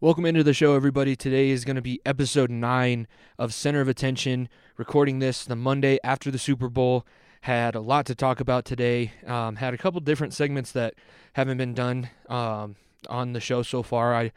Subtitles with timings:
[0.00, 1.14] Welcome into the show, everybody.
[1.14, 3.06] Today is going to be episode nine
[3.38, 4.48] of Center of Attention.
[4.76, 7.06] Recording this the Monday after the Super Bowl.
[7.42, 9.12] Had a lot to talk about today.
[9.24, 10.94] Um, had a couple different segments that
[11.34, 12.74] haven't been done um,
[13.08, 14.14] on the show so far.
[14.14, 14.32] I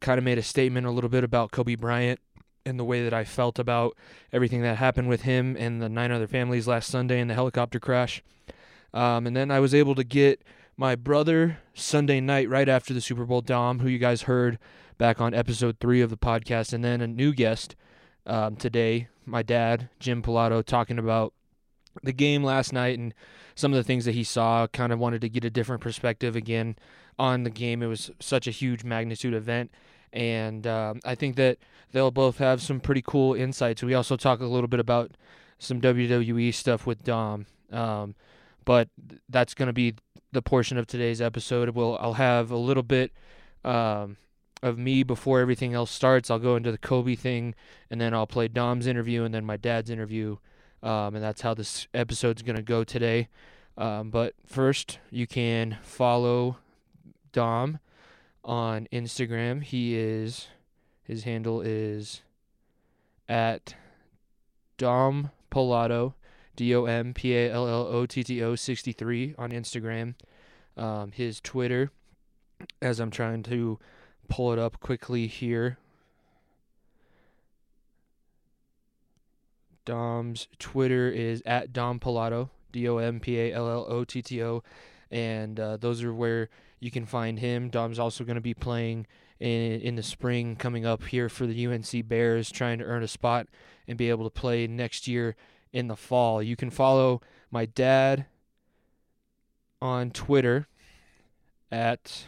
[0.00, 2.18] kind of made a statement a little bit about Kobe Bryant
[2.66, 3.96] and the way that I felt about
[4.32, 7.78] everything that happened with him and the nine other families last Sunday in the helicopter
[7.78, 8.20] crash.
[8.92, 10.42] Um, and then I was able to get
[10.76, 14.58] my brother Sunday night right after the Super Bowl, Dom, who you guys heard
[14.98, 17.74] back on episode three of the podcast, and then a new guest
[18.26, 21.32] um, today, my dad, Jim Pallotto, talking about
[22.02, 23.14] the game last night and
[23.54, 24.66] some of the things that he saw.
[24.66, 26.76] Kind of wanted to get a different perspective again
[27.18, 27.82] on the game.
[27.82, 29.70] It was such a huge magnitude event,
[30.12, 31.58] and um, I think that
[31.92, 33.82] they'll both have some pretty cool insights.
[33.82, 35.12] We also talk a little bit about
[35.58, 37.46] some WWE stuff with Dom.
[37.72, 38.14] Um,
[38.64, 38.88] but
[39.28, 39.94] that's going to be
[40.32, 41.70] the portion of today's episode.
[41.70, 43.12] We'll I'll have a little bit
[43.64, 44.16] um,
[44.62, 46.30] of me before everything else starts.
[46.30, 47.54] I'll go into the Kobe thing,
[47.90, 50.36] and then I'll play Dom's interview and then my dad's interview,
[50.82, 53.28] um, and that's how this episode's to go today.
[53.76, 56.58] Um, but first, you can follow
[57.32, 57.78] Dom
[58.44, 59.62] on Instagram.
[59.62, 60.48] He is
[61.02, 62.22] his handle is
[63.28, 63.74] at
[64.76, 66.14] Dom Pallotto.
[66.58, 70.16] D O M P A L L O T T O 63 on Instagram.
[70.76, 71.92] Um, his Twitter,
[72.82, 73.78] as I'm trying to
[74.28, 75.78] pull it up quickly here.
[79.84, 84.20] Dom's Twitter is at Dom Pallotto, D O M P A L L O T
[84.20, 84.62] T O,
[85.10, 87.70] and uh, those are where you can find him.
[87.70, 89.06] Dom's also going to be playing
[89.40, 93.08] in in the spring coming up here for the UNC Bears, trying to earn a
[93.08, 93.46] spot
[93.86, 95.36] and be able to play next year
[95.72, 96.42] in the fall.
[96.42, 98.26] You can follow my dad
[99.80, 100.66] on Twitter
[101.70, 102.24] at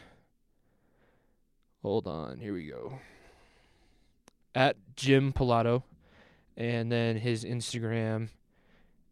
[1.82, 2.98] hold on, here we go.
[4.54, 5.82] At Jim Pallotto.
[6.56, 8.28] And then his Instagram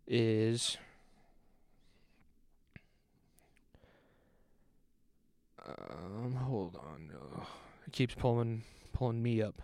[0.06, 0.76] is
[5.64, 7.10] um hold on.
[7.14, 7.46] Oh,
[7.86, 9.62] it keeps pulling pulling me up.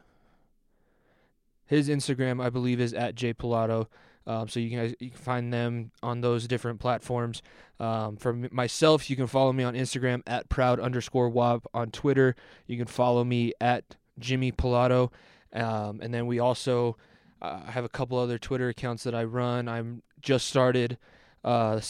[1.66, 3.88] His Instagram, I believe, is at J Pallotto.
[4.26, 7.42] Um, so you can you can find them on those different platforms.
[7.78, 11.66] Um, for myself, you can follow me on Instagram at proud underscore wop.
[11.74, 12.34] On Twitter,
[12.66, 15.12] you can follow me at Jimmy Pallotto.
[15.52, 16.96] Um, and then we also
[17.42, 19.68] uh, have a couple other Twitter accounts that I run.
[19.68, 20.98] I'm just started
[21.44, 21.80] uh,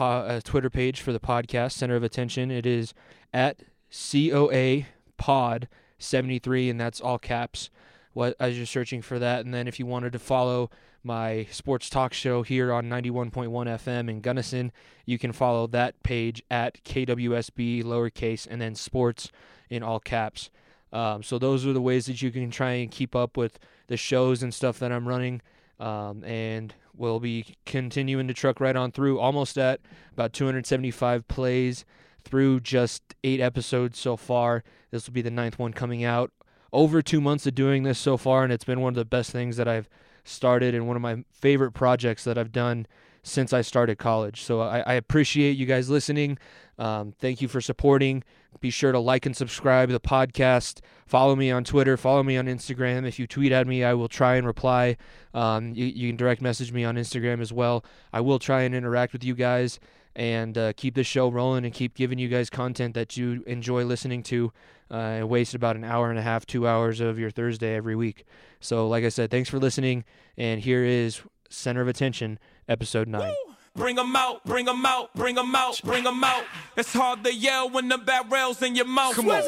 [0.00, 2.50] a Twitter page for the podcast Center of Attention.
[2.50, 2.94] It is
[3.32, 3.60] at
[3.90, 4.86] COA
[5.18, 7.70] Pod 73, and that's all caps.
[8.14, 10.70] What as you're searching for that, and then if you wanted to follow
[11.04, 14.72] my sports talk show here on 91.1 FM in Gunnison.
[15.04, 19.30] You can follow that page at KWSB lowercase and then sports
[19.68, 20.50] in all caps.
[20.92, 23.96] Um, so those are the ways that you can try and keep up with the
[23.96, 25.40] shows and stuff that I'm running.
[25.80, 29.80] Um, and we'll be continuing to truck right on through, almost at
[30.12, 31.84] about 275 plays
[32.24, 34.62] through just eight episodes so far.
[34.90, 36.30] This will be the ninth one coming out.
[36.72, 39.30] Over two months of doing this so far, and it's been one of the best
[39.30, 39.88] things that I've
[40.24, 42.86] started and one of my favorite projects that I've done
[43.22, 44.42] since I started college.
[44.42, 46.38] So I, I appreciate you guys listening.
[46.78, 48.24] Um, thank you for supporting.
[48.60, 50.80] Be sure to like and subscribe the podcast.
[51.06, 51.96] Follow me on Twitter.
[51.96, 53.06] Follow me on Instagram.
[53.06, 54.96] If you tweet at me, I will try and reply.
[55.34, 57.84] Um, you, you can direct message me on Instagram as well.
[58.12, 59.80] I will try and interact with you guys
[60.14, 63.84] and uh, keep the show rolling and keep giving you guys content that you enjoy
[63.84, 64.52] listening to.
[64.90, 67.96] Uh, and waste about an hour and a half, two hours of your Thursday every
[67.96, 68.26] week.
[68.60, 70.04] So, like I said, thanks for listening.
[70.36, 73.22] And here is Center of Attention, episode 9.
[73.22, 73.54] Woo!
[73.74, 76.44] Bring them out, bring them out, bring them out, bring them out.
[76.76, 79.14] It's hard to yell when the barrel's in your mouth.
[79.14, 79.42] Come on.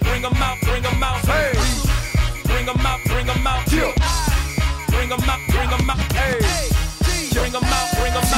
[0.00, 1.24] Bring them out, bring them out.
[1.24, 1.52] Hey.
[2.44, 3.66] Bring them out, bring them out.
[3.66, 6.12] Bring them out, bring them out.
[6.12, 6.68] Hey.
[7.32, 7.63] Bring them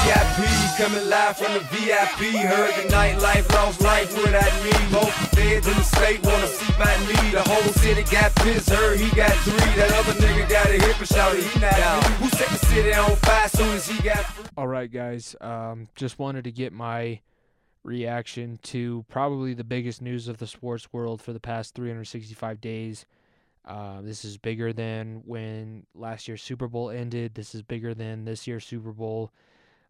[0.07, 0.47] VIP
[0.79, 2.37] coming live from the VIP.
[2.39, 4.71] Heard the nightlife, lost life without me.
[4.93, 7.31] Most feds in the state wanna see my me.
[7.33, 9.73] The whole city got pissed, heard he got three.
[9.75, 12.03] That other nigga got a hip and shouted he not down.
[12.21, 14.45] Who set the city on fire soon as he got free?
[14.57, 15.35] All right, guys.
[15.41, 17.21] Um, just wanted to get my
[17.83, 23.07] reaction to probably the biggest news of the sports world for the past 365 days.
[23.65, 27.35] Uh, this is bigger than when last year's Super Bowl ended.
[27.35, 29.33] This is bigger than this year's Super Bowl.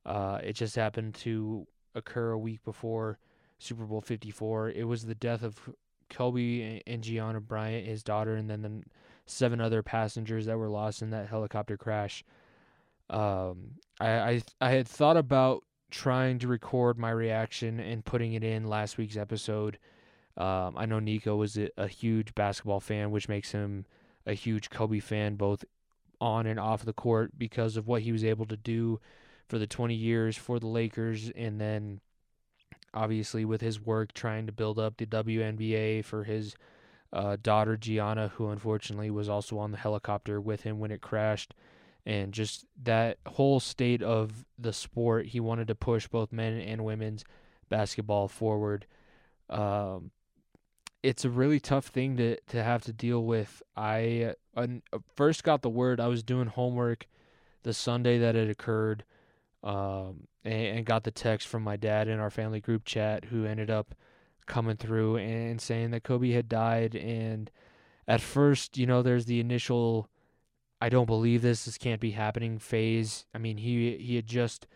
[0.06, 3.18] Uh, it just happened to occur a week before
[3.58, 4.70] Super Bowl 54.
[4.70, 5.60] It was the death of
[6.10, 8.84] Kobe and Gianna Bryant, his daughter, and then the
[9.26, 12.24] seven other passengers that were lost in that helicopter crash.
[13.10, 18.44] Um, I, I I had thought about trying to record my reaction and putting it
[18.44, 19.78] in last week's episode
[20.38, 23.86] Um, I know Nico was a, a huge basketball fan, which makes him
[24.26, 25.64] a huge Kobe fan, both
[26.20, 29.00] on and off the court, because of what he was able to do
[29.48, 32.00] for the 20 years for the Lakers, and then
[32.92, 36.56] obviously with his work trying to build up the WNBA for his
[37.12, 41.54] uh, daughter Gianna, who unfortunately was also on the helicopter with him when it crashed.
[42.04, 46.84] And just that whole state of the sport, he wanted to push both men and
[46.84, 47.24] women's
[47.68, 48.86] basketball forward.
[49.50, 50.10] Um,
[51.02, 53.62] it's a really tough thing to, to have to deal with.
[53.76, 54.66] I uh,
[55.14, 57.06] first got the word, I was doing homework
[57.62, 59.04] the Sunday that it occurred,
[59.62, 63.44] um, and, and got the text from my dad in our family group chat, who
[63.44, 63.94] ended up
[64.46, 66.94] coming through and saying that Kobe had died.
[66.94, 67.50] And
[68.06, 70.08] at first, you know, there's the initial,
[70.80, 73.26] I don't believe this, this can't be happening phase.
[73.34, 74.66] I mean, he he had just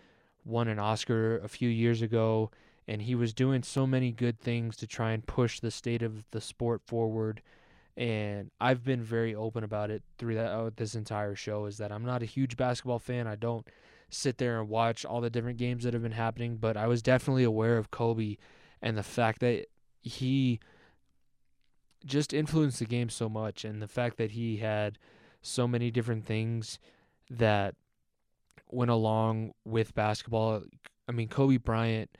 [0.44, 2.50] won an Oscar a few years ago,
[2.88, 6.24] and he was doing so many good things to try and push the state of
[6.32, 7.42] the sport forward.
[7.96, 11.66] And I've been very open about it through that uh, this entire show.
[11.66, 13.26] Is that I'm not a huge basketball fan.
[13.26, 13.66] I don't
[14.10, 17.02] sit there and watch all the different games that have been happening, but I was
[17.02, 18.36] definitely aware of Kobe
[18.82, 19.66] and the fact that
[20.02, 20.60] he
[22.04, 24.98] just influenced the game so much and the fact that he had
[25.42, 26.78] so many different things
[27.28, 27.74] that
[28.70, 30.62] went along with basketball.
[31.08, 32.10] I mean, Kobe Bryant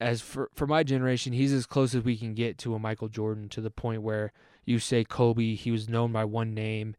[0.00, 3.08] as for for my generation, he's as close as we can get to a Michael
[3.08, 4.32] Jordan to the point where
[4.64, 6.96] you say Kobe, he was known by one name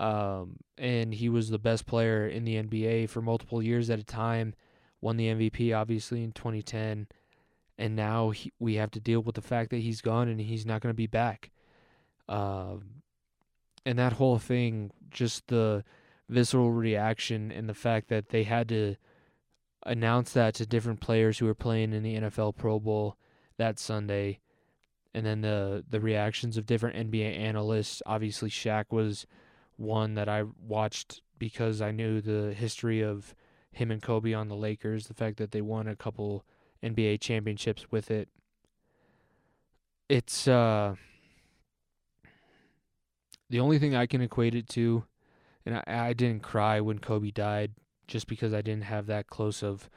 [0.00, 4.04] um, and he was the best player in the NBA for multiple years at a
[4.04, 4.54] time.
[5.02, 7.06] Won the MVP obviously in 2010,
[7.78, 10.64] and now he, we have to deal with the fact that he's gone and he's
[10.64, 11.50] not going to be back.
[12.30, 13.02] Um,
[13.84, 15.84] and that whole thing, just the
[16.30, 18.96] visceral reaction and the fact that they had to
[19.84, 23.18] announce that to different players who were playing in the NFL Pro Bowl
[23.58, 24.40] that Sunday,
[25.12, 28.02] and then the the reactions of different NBA analysts.
[28.06, 29.26] Obviously, Shaq was
[29.80, 33.34] one that I watched because I knew the history of
[33.72, 36.44] him and Kobe on the Lakers, the fact that they won a couple
[36.82, 38.28] NBA championships with it.
[40.08, 40.96] It's uh
[43.48, 45.04] the only thing I can equate it to,
[45.66, 47.72] and I, I didn't cry when Kobe died
[48.06, 49.88] just because I didn't have that close of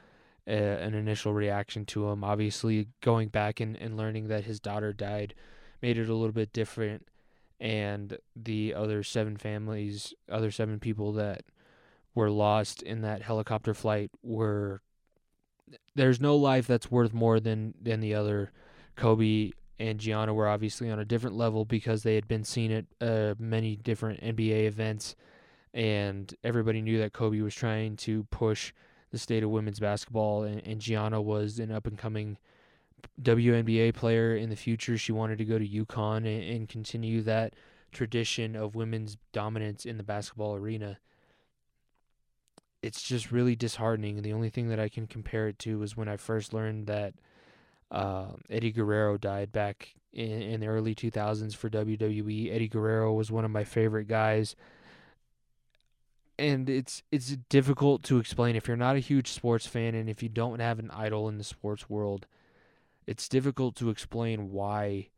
[0.47, 2.23] a, an initial reaction to him.
[2.23, 5.35] Obviously, going back and, and learning that his daughter died
[5.81, 7.07] made it a little bit different
[7.63, 11.43] and the other seven families, other seven people that
[12.13, 14.81] were lost in that helicopter flight were
[15.95, 18.51] there's no life that's worth more than than the other.
[18.97, 22.85] Kobe and Gianna were obviously on a different level because they had been seen at
[22.99, 25.15] uh, many different NBA events,
[25.73, 28.73] and everybody knew that Kobe was trying to push
[29.11, 32.37] the state of women's basketball, and, and Gianna was an up and coming
[33.21, 34.97] WNBA player in the future.
[34.97, 37.53] She wanted to go to UConn and, and continue that
[37.91, 40.99] tradition of women's dominance in the basketball arena.
[42.81, 44.17] It's just really disheartening.
[44.17, 46.87] And the only thing that I can compare it to was when I first learned
[46.87, 47.13] that
[47.91, 52.53] uh, Eddie Guerrero died back in, in the early 2000s for WWE.
[52.53, 54.55] Eddie Guerrero was one of my favorite guys.
[56.39, 60.23] And it's it's difficult to explain if you're not a huge sports fan and if
[60.23, 62.25] you don't have an idol in the sports world
[63.05, 65.09] it's difficult to explain why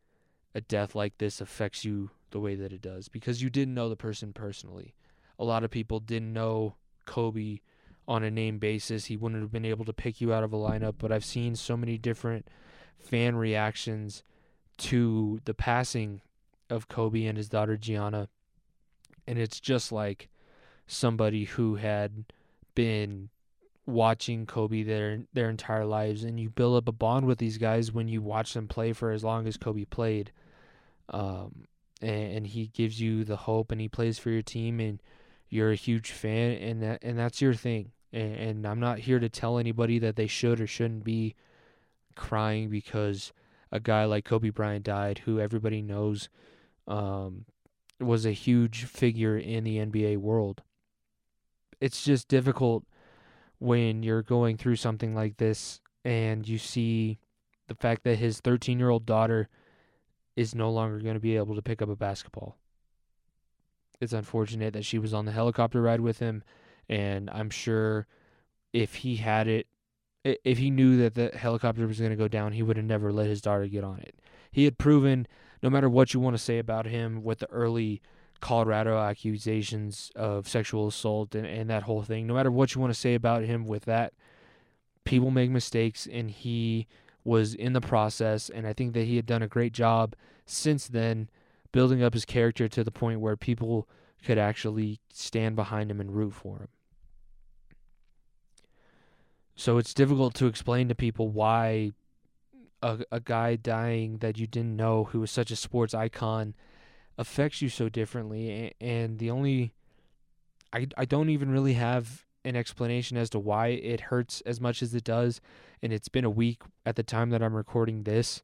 [0.53, 3.89] a death like this affects you the way that it does because you didn't know
[3.89, 4.93] the person personally.
[5.37, 6.75] A lot of people didn't know
[7.05, 7.59] Kobe
[8.07, 9.05] on a name basis.
[9.05, 11.55] He wouldn't have been able to pick you out of a lineup, but I've seen
[11.55, 12.47] so many different
[12.97, 14.23] fan reactions
[14.77, 16.21] to the passing
[16.69, 18.29] of Kobe and his daughter Gianna.
[19.27, 20.29] And it's just like
[20.87, 22.25] somebody who had
[22.75, 23.29] been
[23.85, 27.91] watching Kobe their their entire lives, and you build up a bond with these guys
[27.91, 30.31] when you watch them play for as long as Kobe played.
[31.09, 31.65] Um,
[32.01, 35.01] and, and he gives you the hope, and he plays for your team, and
[35.49, 37.91] you're a huge fan, and that and that's your thing.
[38.11, 41.35] And, and I'm not here to tell anybody that they should or shouldn't be
[42.15, 43.33] crying because
[43.71, 46.29] a guy like Kobe Bryant died, who everybody knows
[46.87, 47.45] um,
[47.99, 50.63] was a huge figure in the NBA world.
[51.81, 52.85] It's just difficult
[53.65, 57.17] when you're going through something like this and you see
[57.67, 59.49] the fact that his 13 year old daughter
[60.35, 62.57] is no longer going to be able to pick up a basketball.
[63.99, 66.43] It's unfortunate that she was on the helicopter ride with him,
[66.87, 68.05] and I'm sure
[68.71, 69.67] if he had it,
[70.23, 73.11] if he knew that the helicopter was going to go down, he would have never
[73.11, 74.15] let his daughter get on it.
[74.51, 75.27] He had proven,
[75.63, 78.01] no matter what you want to say about him, with the early
[78.45, 82.27] Colorado accusations of sexual assault and, and that whole thing.
[82.27, 84.13] No matter what you want to say about him with that,
[85.03, 86.85] people make mistakes, and he
[87.23, 90.13] was in the process, and I think that he had done a great job
[90.45, 91.27] since then
[91.71, 93.89] building up his character to the point where people
[94.23, 96.67] could actually stand behind him and root for him.
[99.55, 101.93] So it's difficult to explain to people why
[102.83, 106.53] a, a guy dying that you didn't know who was such a sports icon
[107.17, 108.73] affects you so differently.
[108.79, 109.73] And the only,
[110.73, 114.81] I, I don't even really have an explanation as to why it hurts as much
[114.81, 115.41] as it does.
[115.81, 118.43] And it's been a week at the time that I'm recording this,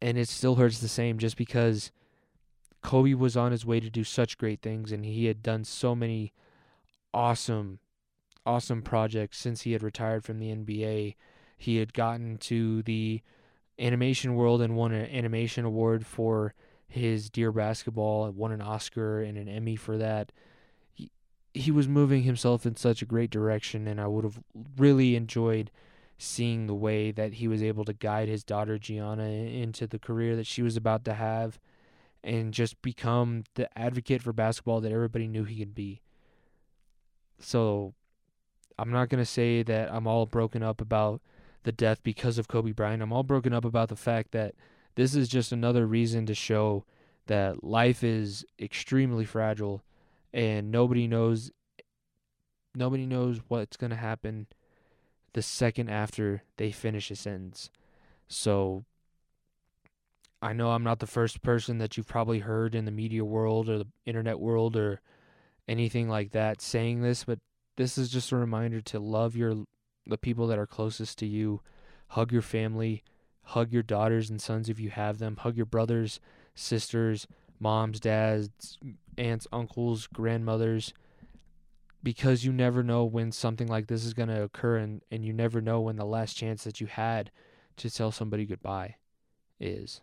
[0.00, 1.92] and it still hurts the same just because
[2.82, 5.94] Kobe was on his way to do such great things and he had done so
[5.94, 6.32] many
[7.14, 7.78] awesome
[8.44, 11.14] awesome projects since he had retired from the NBA.
[11.56, 13.22] He had gotten to the
[13.78, 16.54] animation world and won an animation award for
[16.92, 20.30] his Dear Basketball, won an Oscar and an Emmy for that.
[20.92, 21.10] He,
[21.54, 24.40] he was moving himself in such a great direction, and I would have
[24.76, 25.70] really enjoyed
[26.18, 30.36] seeing the way that he was able to guide his daughter Gianna into the career
[30.36, 31.58] that she was about to have
[32.22, 36.00] and just become the advocate for basketball that everybody knew he could be.
[37.40, 37.94] So
[38.78, 41.20] I'm not going to say that I'm all broken up about
[41.64, 43.02] the death because of Kobe Bryant.
[43.02, 44.54] I'm all broken up about the fact that
[44.94, 46.84] this is just another reason to show
[47.26, 49.82] that life is extremely fragile
[50.32, 51.50] and nobody knows
[52.74, 54.46] nobody knows what's going to happen
[55.34, 57.70] the second after they finish a sentence.
[58.28, 58.84] So
[60.40, 63.68] I know I'm not the first person that you've probably heard in the media world
[63.68, 65.00] or the internet world or
[65.68, 67.38] anything like that saying this, but
[67.76, 69.64] this is just a reminder to love your
[70.06, 71.60] the people that are closest to you.
[72.08, 73.04] Hug your family,
[73.42, 76.20] hug your daughters and sons if you have them, hug your brothers,
[76.54, 77.26] sisters,
[77.58, 78.78] moms, dads,
[79.16, 80.92] aunts, uncles, grandmothers
[82.02, 85.32] because you never know when something like this is going to occur and, and you
[85.32, 87.30] never know when the last chance that you had
[87.76, 88.96] to tell somebody goodbye
[89.60, 90.00] is.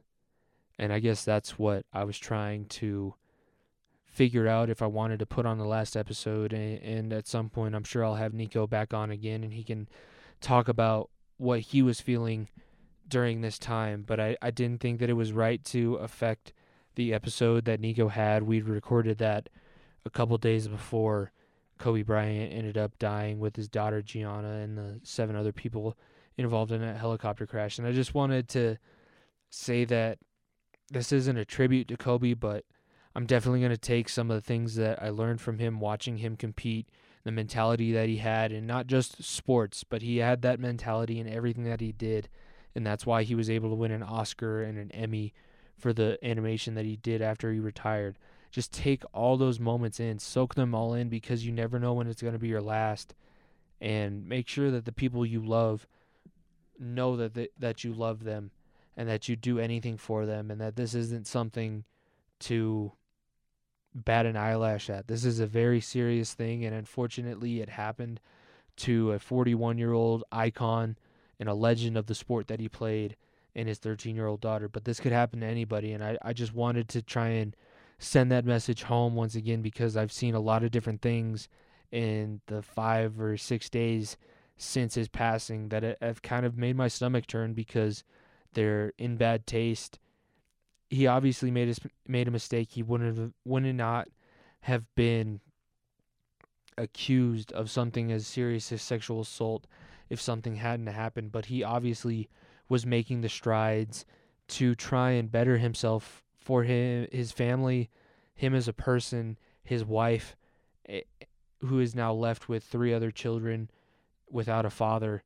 [0.77, 3.15] And I guess that's what I was trying to
[4.05, 6.53] figure out if I wanted to put on the last episode.
[6.53, 9.63] And, and at some point, I'm sure I'll have Nico back on again and he
[9.63, 9.89] can
[10.39, 12.47] talk about what he was feeling
[13.09, 14.03] during this time.
[14.05, 16.53] But I, I didn't think that it was right to affect
[16.95, 18.43] the episode that Nico had.
[18.43, 19.49] We recorded that
[20.05, 21.31] a couple days before
[21.77, 25.97] Kobe Bryant ended up dying with his daughter Gianna and the seven other people
[26.37, 27.77] involved in a helicopter crash.
[27.77, 28.77] And I just wanted to
[29.49, 30.19] say that
[30.91, 32.65] this isn't a tribute to Kobe, but
[33.15, 36.17] I'm definitely going to take some of the things that I learned from him watching
[36.17, 36.89] him compete,
[37.23, 41.27] the mentality that he had, and not just sports, but he had that mentality in
[41.27, 42.29] everything that he did.
[42.79, 45.33] And that's why he was able to win an Oscar and an Emmy
[45.77, 48.17] for the animation that he did after he retired.
[48.51, 52.07] Just take all those moments in, soak them all in because you never know when
[52.07, 53.15] it's going to be your last.
[53.81, 55.87] And make sure that the people you love
[56.79, 58.51] know that they, that you love them
[58.95, 61.83] and that you do anything for them and that this isn't something
[62.39, 62.93] to
[63.93, 65.09] bat an eyelash at.
[65.09, 68.21] This is a very serious thing, and unfortunately, it happened
[68.77, 70.95] to a 41 year old icon
[71.39, 73.15] and a legend of the sport that he played
[73.55, 74.67] and his 13 year old daughter.
[74.67, 77.55] But this could happen to anybody, and I, I just wanted to try and
[77.97, 81.49] send that message home once again because I've seen a lot of different things
[81.91, 84.15] in the five or six days
[84.57, 88.03] since his passing that have kind of made my stomach turn because
[88.53, 89.99] they're in bad taste
[90.89, 91.75] he obviously made a,
[92.07, 92.69] made a mistake.
[92.71, 94.07] He wouldn't have, wouldn't not
[94.61, 95.39] have been
[96.77, 99.67] accused of something as serious as sexual assault
[100.09, 101.31] if something hadn't happened.
[101.31, 102.29] But he obviously
[102.67, 104.05] was making the strides
[104.49, 107.89] to try and better himself for him, his family,
[108.35, 110.35] him as a person, his wife,
[111.61, 113.69] who is now left with three other children
[114.29, 115.23] without a father.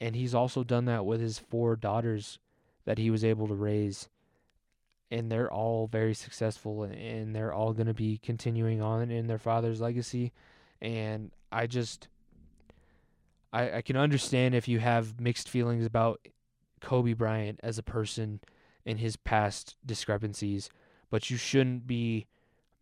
[0.00, 2.38] And he's also done that with his four daughters
[2.84, 4.08] that he was able to raise
[5.10, 9.38] and they're all very successful and they're all going to be continuing on in their
[9.38, 10.32] father's legacy
[10.80, 12.08] and i just
[13.54, 16.20] I, I can understand if you have mixed feelings about
[16.80, 18.40] kobe bryant as a person
[18.84, 20.68] and his past discrepancies
[21.10, 22.26] but you shouldn't be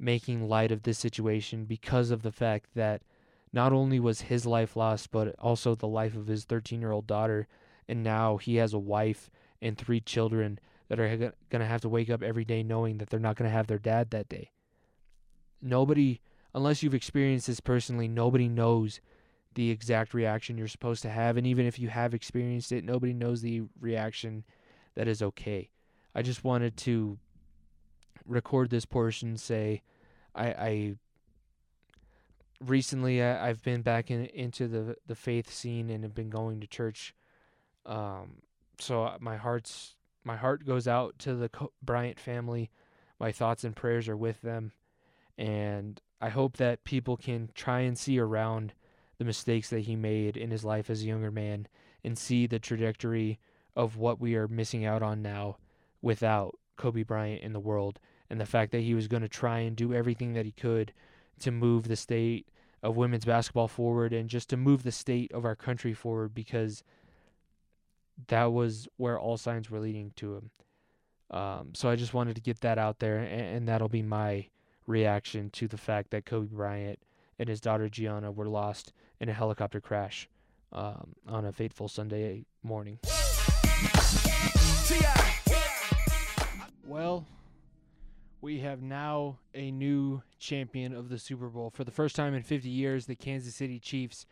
[0.01, 3.03] making light of this situation because of the fact that
[3.53, 7.07] not only was his life lost but also the life of his 13 year old
[7.07, 7.47] daughter
[7.89, 11.89] and now he has a wife and three children that are going to have to
[11.89, 14.51] wake up every day knowing that they're not going to have their dad that day.
[15.63, 16.21] Nobody,
[16.55, 19.01] unless you've experienced this personally, nobody knows
[19.55, 21.37] the exact reaction you're supposed to have.
[21.37, 24.45] And even if you have experienced it, nobody knows the reaction
[24.95, 25.71] that is okay.
[26.15, 27.19] I just wanted to
[28.27, 29.83] record this portion, say,
[30.35, 30.95] I, I
[32.61, 36.61] recently I, have been back in, into the the faith scene and have been going
[36.61, 37.15] to church
[37.87, 38.43] um,
[38.79, 41.51] so my heart's my heart goes out to the
[41.83, 42.71] Bryant family.
[43.19, 44.73] My thoughts and prayers are with them,
[45.37, 48.73] and I hope that people can try and see around
[49.23, 51.69] the mistakes that he made in his life as a younger man
[52.03, 53.39] and see the trajectory
[53.77, 55.57] of what we are missing out on now
[56.03, 59.61] without Kobe Bryant in the world and the fact that he was going to try
[59.61, 60.93] and do everything that he could
[61.39, 62.49] to move the state
[62.83, 66.83] of women's basketball forward and just to move the state of our country forward because
[68.27, 70.51] that was where all signs were leading to him.
[71.31, 74.49] Um, so I just wanted to get that out there, and, and, that'll be my
[74.87, 76.99] reaction to the fact that Kobe Bryant
[77.43, 80.29] and his daughter Gianna were lost in a helicopter crash
[80.71, 83.01] um, on a fateful Sunday morning.
[86.87, 87.27] Well,
[88.41, 91.71] we have now a new champion of the Super Bowl.
[91.71, 94.25] For the first time in 50 years, the Kansas City Chiefs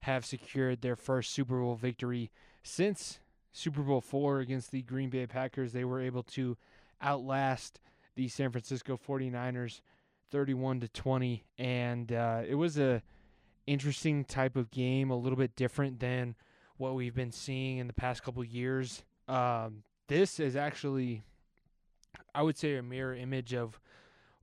[0.00, 2.30] have secured their first Super Bowl victory
[2.62, 3.18] since
[3.52, 5.74] Super Bowl 4 against the Green Bay Packers.
[5.74, 6.56] They were able to
[7.02, 7.78] outlast
[8.14, 9.82] the San Francisco 49ers
[10.30, 13.02] 31 to 20 and uh, it was a
[13.66, 16.34] interesting type of game, a little bit different than
[16.76, 19.04] what we've been seeing in the past couple years.
[19.28, 21.22] Um, this is actually
[22.34, 23.80] I would say a mirror image of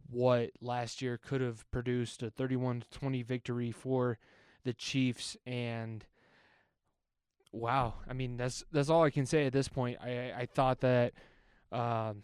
[0.10, 4.18] what last year could have produced a 31 to 20 victory for
[4.64, 6.06] the Chiefs and
[7.52, 10.82] wow I mean that's that's all I can say at this point I I thought
[10.82, 11.14] that
[11.72, 12.24] um,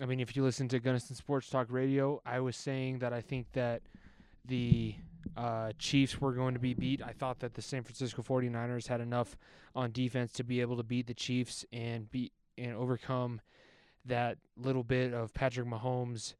[0.00, 3.20] I mean if you listen to Gunnison Sports Talk Radio I was saying that I
[3.20, 3.82] think that
[4.44, 4.94] the
[5.36, 7.02] uh, Chiefs were going to be beat.
[7.02, 9.36] I thought that the San Francisco 49ers had enough
[9.74, 13.40] on defense to be able to beat the Chiefs and beat and overcome
[14.04, 16.34] that little bit of Patrick Mahomes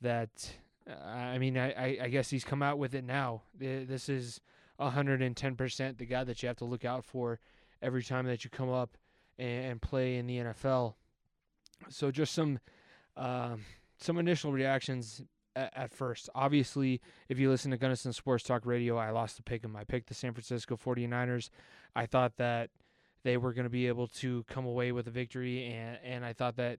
[0.00, 0.54] that
[0.86, 3.42] I mean I, I guess he's come out with it now.
[3.58, 4.40] This is
[4.80, 7.38] 110% the guy that you have to look out for
[7.80, 8.96] every time that you come up
[9.38, 10.94] and play in the NFL.
[11.88, 12.58] So just some
[13.16, 13.64] um,
[13.98, 15.22] some initial reactions
[15.54, 16.28] at, at, first.
[16.34, 19.76] Obviously, if you listen to Gunnison Sports Talk Radio, I lost the pick 'em.
[19.76, 21.50] I picked the San Francisco 49ers.
[21.94, 22.70] I thought that
[23.22, 26.32] they were going to be able to come away with a victory and and I
[26.32, 26.78] thought that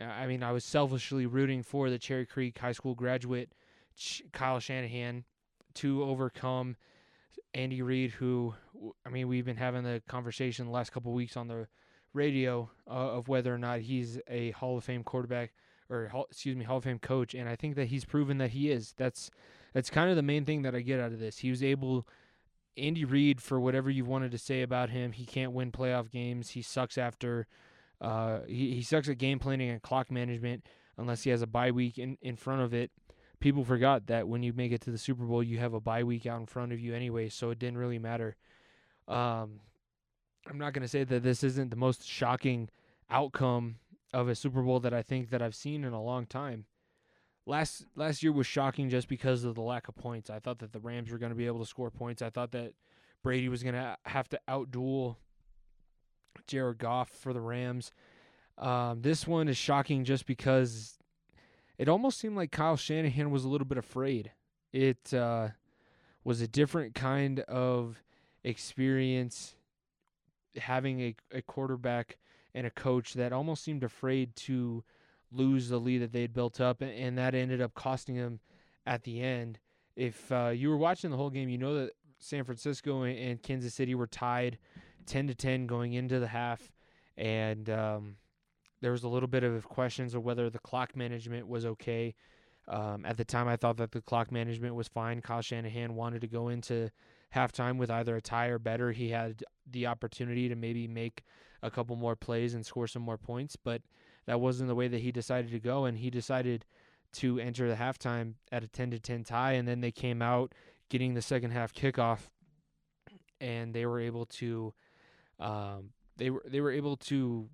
[0.00, 3.52] I mean, I was selfishly rooting for the Cherry Creek High School graduate
[4.32, 5.24] Kyle Shanahan
[5.74, 6.76] to overcome
[7.52, 8.54] Andy Reid, who
[9.04, 11.68] I mean, we've been having the conversation the last couple weeks on the
[12.12, 15.52] radio uh, of whether or not he's a Hall of Fame quarterback
[15.90, 18.70] or excuse me, Hall of Fame coach, and I think that he's proven that he
[18.70, 18.94] is.
[18.96, 19.30] That's
[19.74, 21.38] that's kind of the main thing that I get out of this.
[21.38, 22.06] He was able.
[22.76, 26.50] Andy Reid, for whatever you wanted to say about him, he can't win playoff games.
[26.50, 27.46] He sucks after
[28.00, 30.64] uh, he, he sucks at game planning and clock management
[30.96, 32.90] unless he has a bye week in, in front of it.
[33.40, 36.04] People forgot that when you make it to the Super Bowl, you have a bye
[36.04, 38.36] week out in front of you anyway, so it didn't really matter.
[39.08, 39.60] Um,
[40.48, 42.68] I'm not going to say that this isn't the most shocking
[43.10, 43.76] outcome
[44.12, 46.66] of a Super Bowl that I think that I've seen in a long time.
[47.46, 50.30] Last last year was shocking just because of the lack of points.
[50.30, 52.22] I thought that the Rams were going to be able to score points.
[52.22, 52.74] I thought that
[53.22, 55.16] Brady was going to have to outduel
[56.46, 57.92] Jared Goff for the Rams.
[58.58, 60.98] Um, this one is shocking just because
[61.78, 64.32] it almost seemed like Kyle Shanahan was a little bit afraid.
[64.72, 65.48] It uh,
[66.24, 68.02] was a different kind of
[68.44, 69.54] experience
[70.56, 72.18] having a, a quarterback
[72.54, 74.84] and a coach that almost seemed afraid to
[75.32, 78.40] lose the lead that they had built up, and that ended up costing them
[78.86, 79.58] at the end.
[79.96, 83.74] If uh, you were watching the whole game, you know that San Francisco and Kansas
[83.74, 84.58] City were tied
[85.06, 86.72] 10 to 10 going into the half,
[87.16, 88.16] and um,
[88.80, 92.14] there was a little bit of questions of whether the clock management was okay.
[92.68, 95.20] Um, at the time, I thought that the clock management was fine.
[95.20, 96.90] Kyle Shanahan wanted to go into
[97.34, 98.92] halftime with either a tie or better.
[98.92, 101.24] He had the opportunity to maybe make
[101.62, 103.82] a couple more plays and score some more points, but
[104.26, 105.84] that wasn't the way that he decided to go.
[105.84, 106.64] And he decided
[107.14, 110.54] to enter the halftime at a 10 to 10 tie, and then they came out
[110.88, 112.28] getting the second half kickoff,
[113.40, 114.72] and they were able to
[115.38, 117.48] um, they were they were able to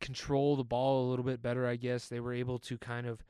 [0.00, 2.08] control the ball a little bit better, I guess.
[2.08, 3.24] They were able to kind of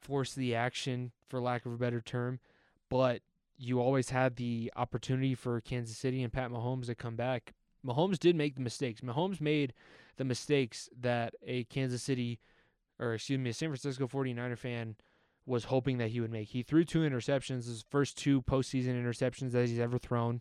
[0.00, 2.40] force the action, for lack of a better term.
[2.88, 3.22] But
[3.56, 7.54] you always had the opportunity for Kansas City and Pat Mahomes to come back.
[7.86, 9.00] Mahomes did make the mistakes.
[9.00, 9.74] Mahomes made
[10.16, 12.40] the mistakes that a Kansas City,
[12.98, 14.96] or excuse me, a San Francisco 49er fan
[15.44, 16.48] was hoping that he would make.
[16.48, 20.40] He threw two interceptions, his first two postseason interceptions that he's ever thrown.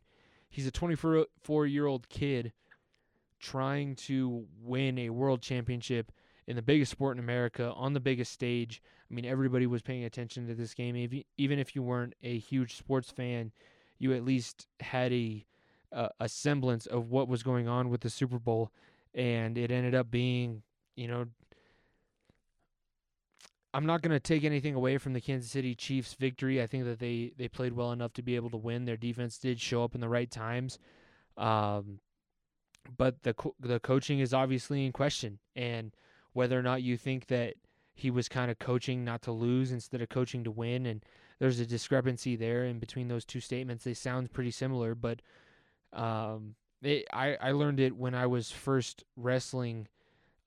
[0.50, 1.28] He's a 24
[1.66, 2.54] year old kid
[3.40, 6.12] trying to win a world championship
[6.46, 8.82] in the biggest sport in America on the biggest stage.
[9.10, 11.24] I mean, everybody was paying attention to this game.
[11.38, 13.52] Even if you weren't a huge sports fan,
[13.98, 15.46] you at least had a
[15.92, 18.72] a semblance of what was going on with the Super Bowl.
[19.14, 20.64] and it ended up being,
[20.96, 21.26] you know,
[23.74, 26.62] I'm not going to take anything away from the Kansas City Chiefs victory.
[26.62, 28.86] I think that they they played well enough to be able to win.
[28.86, 30.78] Their defense did show up in the right times.
[31.38, 32.00] Um,
[32.98, 35.96] but the co- the coaching is obviously in question and
[36.34, 37.56] whether or not you think that
[37.94, 41.04] he was kind of coaching not to lose instead of coaching to win and
[41.40, 43.84] there's a discrepancy there in between those two statements.
[43.84, 45.22] They sound pretty similar, but
[45.94, 49.88] um, it, I I learned it when I was first wrestling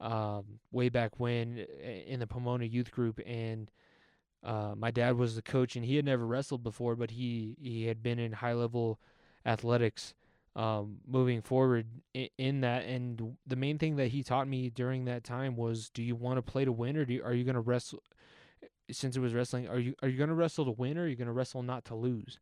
[0.00, 3.70] um, way back when in the Pomona youth group, and
[4.42, 7.86] uh, my dad was the coach, and he had never wrestled before, but he he
[7.86, 9.00] had been in high level
[9.46, 10.14] athletics.
[10.56, 15.06] Um, moving forward in, in, that, and the main thing that he taught me during
[15.06, 17.42] that time was: Do you want to play to win, or do you, are you
[17.42, 18.02] going to wrestle?
[18.88, 21.08] Since it was wrestling, are you are you going to wrestle to win, or are
[21.08, 22.38] you going to wrestle not to lose?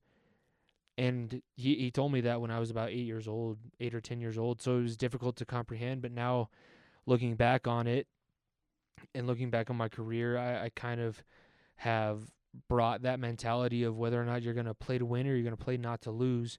[1.02, 4.00] And he, he told me that when I was about eight years old, eight or
[4.00, 4.62] ten years old.
[4.62, 6.00] So it was difficult to comprehend.
[6.00, 6.48] But now,
[7.06, 8.06] looking back on it,
[9.12, 11.20] and looking back on my career, I, I kind of
[11.74, 12.20] have
[12.68, 15.42] brought that mentality of whether or not you're going to play to win or you're
[15.42, 16.56] going to play not to lose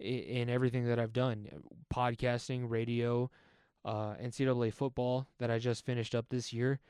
[0.00, 1.46] in, in, everything that I've done,
[1.94, 3.30] podcasting, radio,
[3.84, 6.80] uh, NCAA football that I just finished up this year.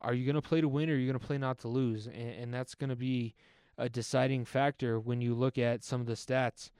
[0.00, 1.68] Are you going to play to win or are you going to play not to
[1.68, 2.06] lose?
[2.06, 3.34] And, and that's going to be
[3.78, 6.70] a deciding factor when you look at some of the stats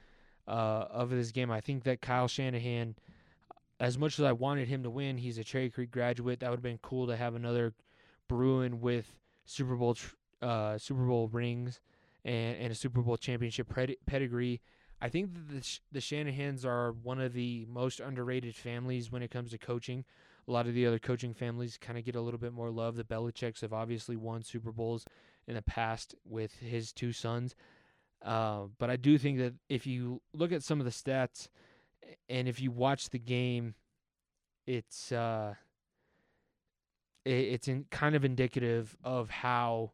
[0.47, 1.51] uh, of this game.
[1.51, 2.97] I think that Kyle Shanahan,
[3.79, 6.41] as much as I wanted him to win, he's a Cherry Creek graduate.
[6.41, 7.75] That would have been cool to have another
[8.29, 9.97] Bruin with Super Bowl
[10.43, 11.81] uh, Super Bowl rings
[12.25, 13.73] and, and a Super Bowl championship
[14.07, 14.61] pedigree.
[15.01, 19.31] I think that the, the Shanahans are one of the most underrated families when it
[19.31, 20.05] comes to coaching.
[20.49, 22.97] A lot of the other coaching families kind of get a little bit more love.
[22.97, 25.05] The Belichicks have obviously won Super Bowls
[25.49, 27.57] in the past with his two sons.
[28.23, 31.49] Uh, but I do think that if you look at some of the stats
[32.29, 33.75] and if you watch the game,
[34.67, 35.55] it's uh,
[37.25, 39.93] it, it's in, kind of indicative of how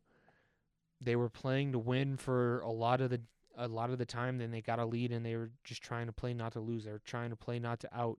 [1.00, 3.20] they were playing to win for a lot of the
[3.56, 4.38] a lot of the time.
[4.38, 6.84] Then they got a lead and they were just trying to play not to lose.
[6.84, 8.18] They were trying to play not to out.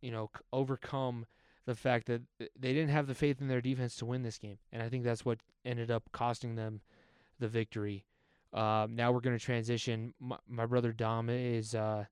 [0.00, 1.26] You know, overcome
[1.66, 4.58] the fact that they didn't have the faith in their defense to win this game,
[4.72, 6.80] and I think that's what ended up costing them
[7.38, 8.06] the victory.
[8.52, 10.14] Uh, now we're going to transition.
[10.20, 12.04] My, my, brother Dom is uh,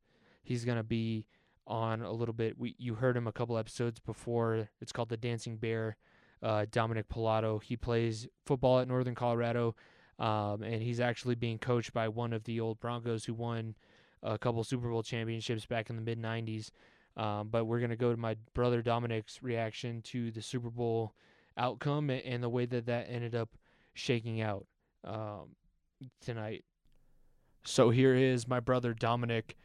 [0.42, 1.26] he's going to be
[1.66, 2.58] on a little bit.
[2.58, 4.68] We you heard him a couple episodes before.
[4.80, 5.96] It's called the Dancing Bear.
[6.42, 7.62] Uh, Dominic Pallotto.
[7.62, 9.74] He plays football at Northern Colorado,
[10.18, 13.74] um, and he's actually being coached by one of the old Broncos who won
[14.22, 16.70] a couple Super Bowl championships back in the mid '90s.
[17.16, 21.14] Um, but we're going to go to my brother Dominic's reaction to the Super Bowl
[21.56, 23.50] outcome and the way that that ended up
[23.94, 24.66] shaking out
[25.04, 25.54] um,
[26.20, 26.64] tonight.
[27.64, 29.56] So here is my brother Dominic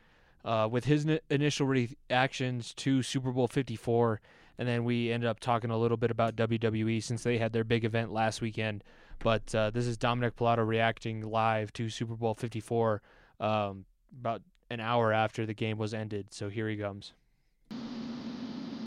[0.45, 4.21] uh, with his n- initial reactions to Super Bowl 54.
[4.57, 7.63] And then we ended up talking a little bit about WWE since they had their
[7.63, 8.83] big event last weekend.
[9.19, 13.01] But uh, this is Dominic Pallotto reacting live to Super Bowl 54
[13.39, 13.85] um,
[14.17, 16.33] about an hour after the game was ended.
[16.33, 17.13] So here he comes.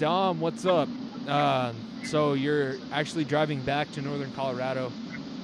[0.02, 0.88] Dom, what's up?
[1.28, 4.90] Uh, so you're actually driving back to Northern Colorado,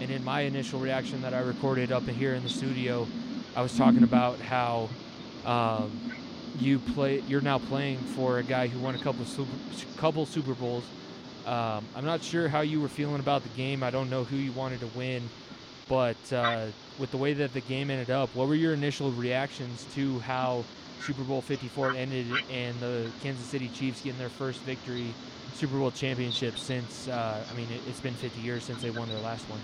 [0.00, 3.06] and in my initial reaction that I recorded up here in the studio,
[3.54, 4.88] I was talking about how
[5.46, 6.12] um,
[6.58, 7.22] you play.
[7.28, 9.52] You're now playing for a guy who won a couple super,
[9.96, 10.82] couple Super Bowls.
[11.46, 13.84] Um, I'm not sure how you were feeling about the game.
[13.84, 15.22] I don't know who you wanted to win,
[15.88, 16.66] but uh,
[16.98, 20.64] with the way that the game ended up, what were your initial reactions to how
[21.00, 25.14] Super Bowl 54 ended and the Kansas City Chiefs getting their first victory,
[25.54, 29.08] Super Bowl championship since, uh, I mean, it, has been 50 years since they won
[29.08, 29.60] their last one.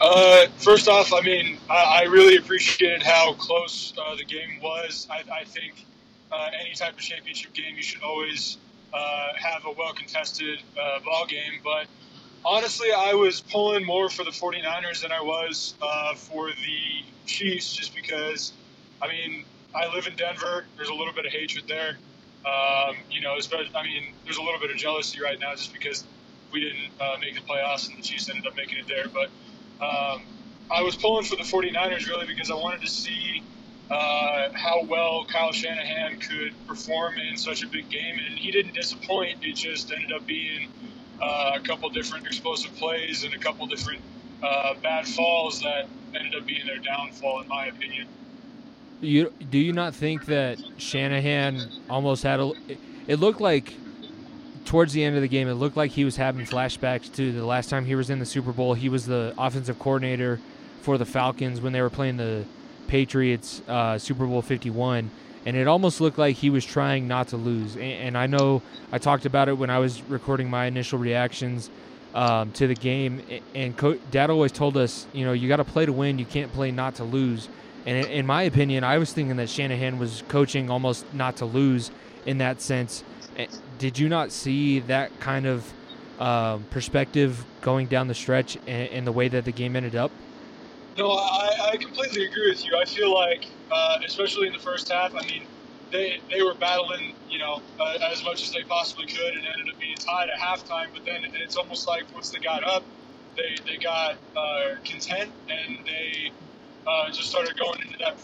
[0.00, 5.06] Uh, first off, I mean, I, I really appreciated how close uh, the game was.
[5.10, 5.84] I, I think
[6.32, 8.56] uh, any type of championship game, you should always
[8.94, 11.60] uh, have a well contested uh, ball game.
[11.62, 11.86] But
[12.46, 15.74] honestly, I was pulling more for the 49ers than I was
[16.16, 18.52] for the Chiefs just because,
[19.02, 20.66] I mean, I live in Denver.
[20.76, 21.98] There's a little bit of hatred there.
[22.44, 25.72] Um, you know, especially, I mean, there's a little bit of jealousy right now just
[25.72, 26.04] because
[26.52, 29.06] we didn't uh, make the playoffs and the Chiefs ended up making it there.
[29.08, 29.30] But
[29.84, 30.22] um,
[30.70, 33.44] I was pulling for the 49ers really because I wanted to see
[33.90, 38.16] uh, how well Kyle Shanahan could perform in such a big game.
[38.28, 39.38] And he didn't disappoint.
[39.42, 40.68] It just ended up being
[41.20, 44.02] uh, a couple different explosive plays and a couple different
[44.42, 48.08] uh, bad falls that ended up being their downfall, in my opinion.
[49.00, 52.52] You do you not think that Shanahan almost had a?
[53.06, 53.74] It looked like
[54.64, 57.44] towards the end of the game, it looked like he was having flashbacks to the
[57.44, 58.74] last time he was in the Super Bowl.
[58.74, 60.38] He was the offensive coordinator
[60.82, 62.44] for the Falcons when they were playing the
[62.86, 65.10] Patriots uh, Super Bowl 51,
[65.46, 67.74] and it almost looked like he was trying not to lose.
[67.74, 71.70] And, and I know I talked about it when I was recording my initial reactions
[72.14, 73.22] um, to the game.
[73.54, 76.18] And Co- Dad always told us, you know, you got to play to win.
[76.18, 77.48] You can't play not to lose.
[77.86, 81.90] And in my opinion, I was thinking that Shanahan was coaching almost not to lose
[82.26, 83.02] in that sense.
[83.36, 83.46] Eh,
[83.78, 85.72] did you not see that kind of
[86.18, 90.10] um, perspective going down the stretch and, the way that the game ended up?
[90.98, 92.76] No, I, I completely agree with you.
[92.76, 95.44] I feel like, uh, especially in the first half, I mean,
[95.90, 99.72] they they were battling, you know, uh, as much as they possibly could, and ended
[99.72, 100.88] up being tied at halftime.
[100.92, 102.84] But then it's almost like once they got up,
[103.36, 106.32] they they got uh, content and they
[106.86, 108.20] uh, just started going into that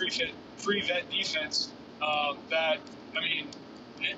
[0.62, 1.72] prevent defense.
[2.02, 2.78] Um, that
[3.16, 3.48] I mean,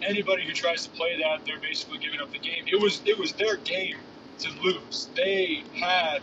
[0.02, 2.64] anybody who tries to play that, they're basically giving up the game.
[2.66, 3.96] It was it was their game
[4.40, 5.08] to lose.
[5.14, 6.20] They had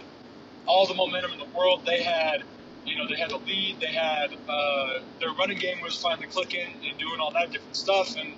[0.65, 1.85] all the momentum in the world.
[1.85, 2.43] They had
[2.85, 3.79] you know, they had a lead.
[3.79, 8.15] They had uh, their running game was finally clicking and doing all that different stuff.
[8.15, 8.33] And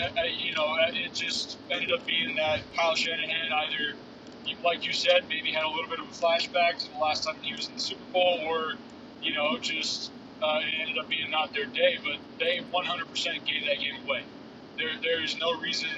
[0.00, 3.94] uh, uh you know, uh, it just ended up being that Kyle Shanahan either,
[4.64, 7.36] like you said, maybe had a little bit of a flashback to the last time
[7.40, 8.74] he was in the Super Bowl, or
[9.22, 11.98] you know, just uh, it ended up being not their day.
[12.04, 14.24] But they 100% gave that game away.
[14.78, 15.90] There, there is no reason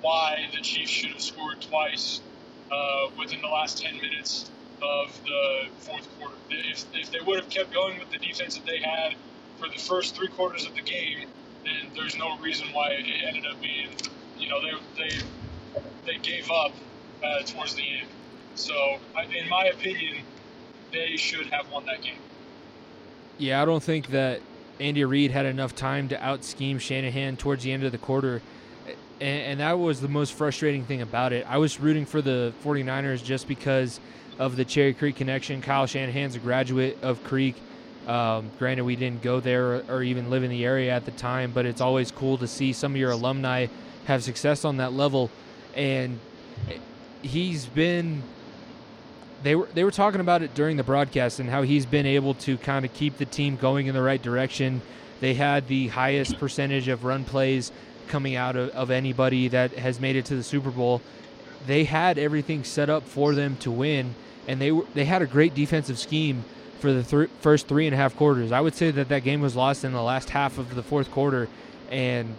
[0.00, 2.22] why the Chiefs should have scored twice
[2.70, 4.50] uh, within the last 10 minutes
[4.82, 6.36] of the fourth quarter.
[6.50, 9.16] If, if they would have kept going with the defense that they had
[9.58, 11.26] for the first three quarters of the game,
[11.64, 13.90] then there's no reason why it ended up being,
[14.38, 15.26] you know, they they
[16.06, 16.74] they gave up
[17.24, 18.08] uh, towards the end.
[18.54, 18.74] So,
[19.42, 20.24] in my opinion,
[20.92, 22.20] they should have won that game.
[23.38, 24.40] Yeah, I don't think that
[24.80, 28.42] Andy Reid had enough time to out scheme Shanahan towards the end of the quarter.
[29.20, 31.46] And, and, that was the most frustrating thing about it.
[31.48, 34.00] I was rooting for the 49ers just because
[34.38, 35.60] of the Cherry Creek connection.
[35.60, 37.56] Kyle Shanahan's a graduate of Creek.
[38.08, 41.52] Um, granted, we didn't go there or, even live in the area at the time,
[41.52, 43.66] but it's always cool to see some of your alumni
[44.06, 45.30] have success on that level.
[45.74, 46.18] And
[47.22, 48.22] he's been
[49.42, 52.34] they were they were talking about it during the broadcast and how he's been able
[52.34, 54.82] to kind of keep the team going in the right direction.
[55.20, 57.72] They had the highest percentage of run plays
[58.08, 61.02] coming out of, of anybody that has made it to the Super Bowl.
[61.66, 64.14] They had everything set up for them to win
[64.48, 66.42] and they were, they had a great defensive scheme
[66.80, 68.50] for the th- first three and a half quarters.
[68.50, 71.10] I would say that that game was lost in the last half of the fourth
[71.10, 71.48] quarter,
[71.90, 72.34] and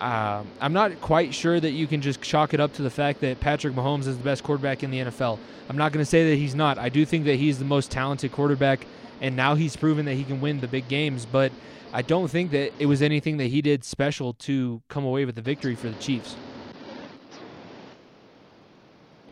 [0.00, 3.20] uh, I'm not quite sure that you can just chalk it up to the fact
[3.20, 5.38] that Patrick Mahomes is the best quarterback in the NFL.
[5.68, 6.78] I'm not going to say that he's not.
[6.78, 8.86] I do think that he's the most talented quarterback,
[9.20, 11.26] and now he's proven that he can win the big games.
[11.26, 11.52] But
[11.92, 15.34] I don't think that it was anything that he did special to come away with
[15.34, 16.34] the victory for the Chiefs.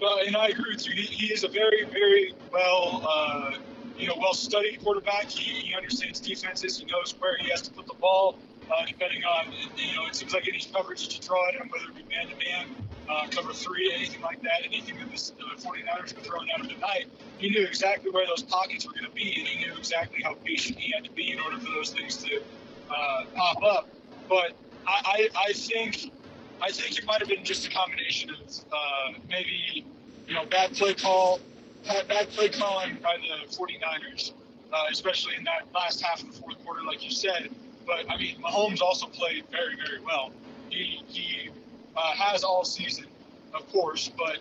[0.00, 0.92] Well, and I agree with you.
[0.92, 3.54] He, is a very, very well, uh,
[3.96, 5.28] you know, well-studied quarterback.
[5.28, 6.78] He, he, understands defenses.
[6.78, 8.38] He knows where he has to put the ball,
[8.70, 11.68] uh, depending on, you know, it seems like any coverage that you throw at him,
[11.70, 12.68] whether it be man-to-man,
[13.09, 16.68] uh, cover three, anything like that, anything that the uh, 49ers were throwing at him
[16.68, 17.07] tonight,
[17.38, 20.35] he knew exactly where those pockets were going to be, and he knew exactly how
[20.44, 22.42] patient he had to be in order for those things to
[22.90, 23.88] uh, pop up.
[24.28, 24.52] But
[24.87, 26.12] I, I, I think
[26.61, 28.38] I think it might have been just a combination of
[28.72, 29.87] uh, maybe
[30.26, 31.40] you know bad play call,
[31.87, 34.33] bad play calling by the 49ers,
[34.72, 37.50] uh, especially in that last half of the fourth quarter, like you said.
[37.88, 40.31] But I mean, Mahomes also played very, very well.
[40.68, 41.48] He he
[41.96, 43.07] uh, has all season,
[43.55, 44.38] of course, but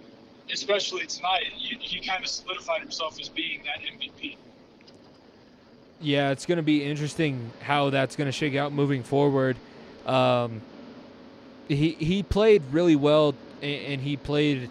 [0.52, 4.36] especially tonight, he, he kind of solidified himself as being that MVP.
[6.02, 9.56] Yeah, it's going to be interesting how that's going to shake out moving forward.
[10.06, 10.62] Um,
[11.70, 14.70] he he played really well, and he played.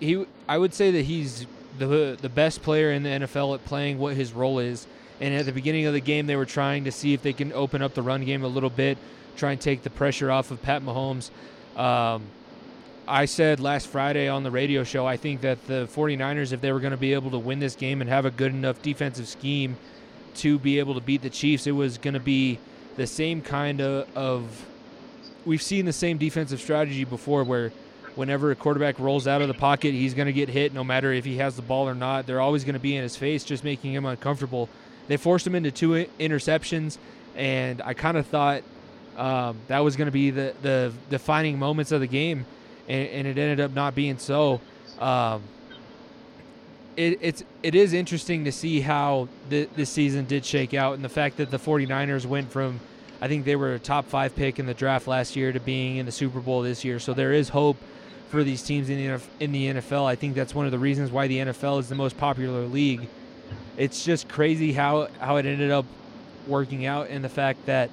[0.00, 1.46] He I would say that he's
[1.78, 4.86] the the best player in the NFL at playing what his role is.
[5.20, 7.52] And at the beginning of the game, they were trying to see if they can
[7.52, 8.98] open up the run game a little bit,
[9.36, 11.30] try and take the pressure off of Pat Mahomes.
[11.76, 12.24] Um,
[13.08, 16.72] I said last Friday on the radio show, I think that the 49ers, if they
[16.72, 19.28] were going to be able to win this game and have a good enough defensive
[19.28, 19.76] scheme
[20.36, 22.58] to be able to beat the Chiefs, it was going to be
[22.96, 24.66] the same kind of, of
[25.44, 27.70] we've seen the same defensive strategy before where
[28.16, 31.12] whenever a quarterback rolls out of the pocket, he's going to get hit no matter
[31.12, 32.26] if he has the ball or not.
[32.26, 34.68] They're always going to be in his face, just making him uncomfortable.
[35.08, 36.98] They forced him into two interceptions,
[37.34, 38.62] and I kind of thought
[39.16, 42.46] um, that was going to be the, the defining moments of the game,
[42.88, 44.60] and, and it ended up not being so.
[44.98, 45.42] Um,
[46.96, 51.04] it, it's it is interesting to see how the, this season did shake out, and
[51.04, 52.80] the fact that the 49ers went from–
[53.20, 55.96] I think they were a top five pick in the draft last year to being
[55.96, 56.98] in the Super Bowl this year.
[56.98, 57.76] So there is hope
[58.28, 60.04] for these teams in the in the NFL.
[60.04, 63.08] I think that's one of the reasons why the NFL is the most popular league.
[63.76, 65.84] It's just crazy how how it ended up
[66.46, 67.90] working out, and the fact that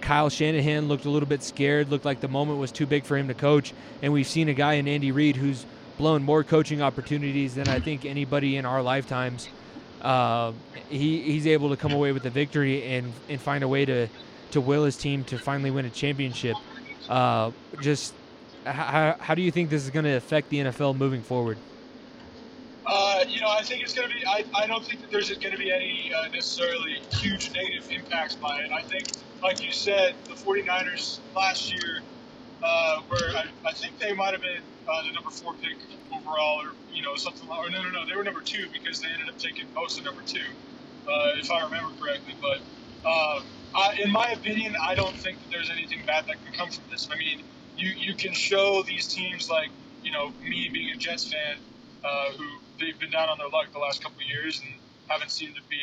[0.00, 3.16] Kyle Shanahan looked a little bit scared, looked like the moment was too big for
[3.16, 3.72] him to coach.
[4.02, 5.64] And we've seen a guy in Andy Reid who's
[5.96, 9.48] blown more coaching opportunities than I think anybody in our lifetimes.
[10.02, 10.52] Uh,
[10.90, 14.08] he he's able to come away with a victory and and find a way to
[14.50, 16.56] to will his team to finally win a championship.
[17.08, 18.14] Uh, just
[18.64, 21.58] how, how do you think this is going to affect the NFL moving forward?
[22.86, 24.22] Uh, you know, I think it's going to be.
[24.26, 28.36] I, I don't think that there's going to be any uh, necessarily huge negative impacts
[28.36, 28.70] by it.
[28.72, 29.04] I think,
[29.42, 32.02] like you said, the 49ers last year
[32.62, 33.36] uh, were.
[33.36, 35.78] I, I think they might have been uh, the number four pick
[36.12, 37.48] overall, or you know something.
[37.48, 40.04] Or no, no, no, they were number two because they ended up taking most of
[40.04, 40.40] number two,
[41.08, 42.36] uh, if I remember correctly.
[42.40, 42.64] But
[43.08, 43.42] uh,
[43.76, 46.84] I, in my opinion, I don't think that there's anything bad that can come from
[46.90, 47.08] this.
[47.12, 47.44] I mean,
[47.76, 49.70] you you can show these teams like
[50.02, 51.58] you know me being a Jets fan,
[52.36, 52.44] who
[52.78, 54.70] they've been down on their luck the last couple of years and
[55.08, 55.80] haven't seemed to be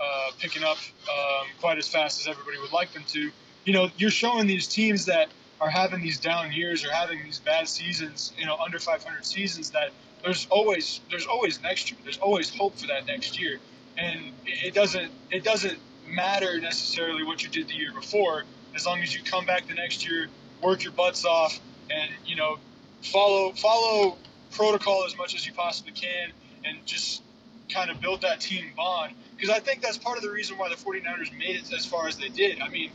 [0.00, 0.78] uh, picking up
[1.08, 3.30] um, quite as fast as everybody would like them to.
[3.64, 5.28] You know, you're showing these teams that
[5.60, 9.70] are having these down years or having these bad seasons, you know, under 500 seasons
[9.70, 9.90] that
[10.22, 12.00] there's always there's always next year.
[12.02, 13.58] There's always hope for that next year,
[13.96, 19.00] and it doesn't it doesn't matter necessarily what you did the year before as long
[19.00, 20.28] as you come back the next year,
[20.62, 22.58] work your butts off, and you know
[23.02, 24.18] follow follow
[24.54, 26.30] protocol as much as you possibly can,
[26.64, 27.22] and just
[27.68, 29.14] kind of build that team bond.
[29.36, 32.08] Because I think that's part of the reason why the 49ers made it as far
[32.08, 32.60] as they did.
[32.60, 32.90] I mean,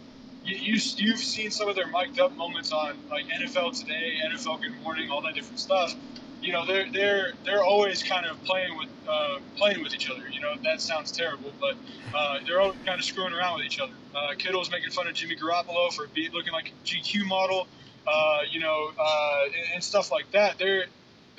[0.45, 4.62] you, you you've seen some of their mic'd up moments on like NFL Today, NFL
[4.62, 5.93] Good Morning, all that different stuff.
[6.41, 10.28] You know, they're they're they're always kind of playing with uh, playing with each other.
[10.30, 11.76] You know, that sounds terrible, but
[12.15, 13.93] uh, they're all kind of screwing around with each other.
[14.15, 17.67] Uh, Kittle's making fun of Jimmy Garoppolo for be, looking like a GQ model.
[18.08, 20.58] Uh, you know, uh, and, and stuff like that.
[20.58, 20.86] They're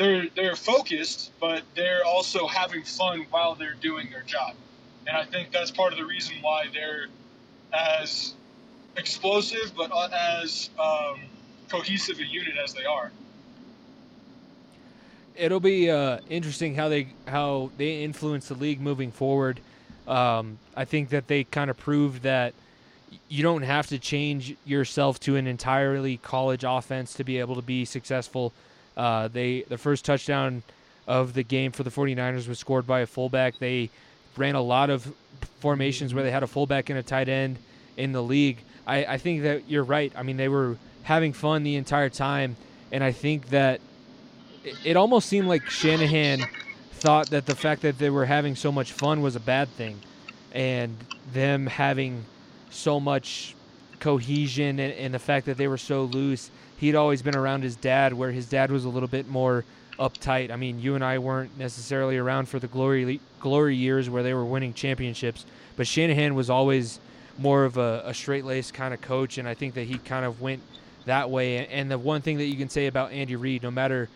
[0.00, 4.54] they're they're focused, but they're also having fun while they're doing their job.
[5.06, 7.06] And I think that's part of the reason why they're
[7.72, 8.32] as
[8.96, 11.20] explosive, but as um,
[11.68, 13.12] cohesive a unit as they are.
[15.36, 19.60] It'll be uh, interesting how they how they influence the league moving forward.
[20.08, 22.54] Um, I think that they kind of proved that
[23.28, 27.62] you don't have to change yourself to an entirely college offense to be able to
[27.62, 28.54] be successful.
[28.96, 30.62] Uh, they the first touchdown
[31.06, 33.58] of the game for the 49ers was scored by a fullback.
[33.58, 33.90] They
[34.36, 35.12] ran a lot of
[35.60, 37.58] formations where they had a fullback and a tight end
[37.96, 38.58] in the league.
[38.86, 40.12] I, I think that you're right.
[40.16, 42.56] I mean, they were having fun the entire time,
[42.92, 43.80] and I think that
[44.84, 46.40] it, almost seemed like Shanahan
[46.92, 50.00] thought that the fact that they were having so much fun was a bad thing,
[50.52, 50.96] and
[51.32, 52.24] them having
[52.70, 53.54] so much
[54.00, 56.50] cohesion and, and the fact that they were so loose.
[56.80, 59.66] He'd always been around his dad, where his dad was a little bit more
[59.98, 60.50] uptight.
[60.50, 64.32] I mean, you and I weren't necessarily around for the glory glory years where they
[64.32, 65.44] were winning championships,
[65.76, 66.98] but Shanahan was always
[67.36, 70.24] more of a, a straight laced kind of coach, and I think that he kind
[70.24, 70.62] of went
[71.04, 71.66] that way.
[71.66, 74.08] And the one thing that you can say about Andy Reid, no matter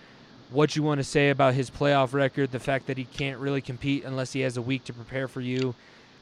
[0.50, 3.61] what you want to say about his playoff record, the fact that he can't really
[3.61, 5.74] compete unless he has a week to prepare for you,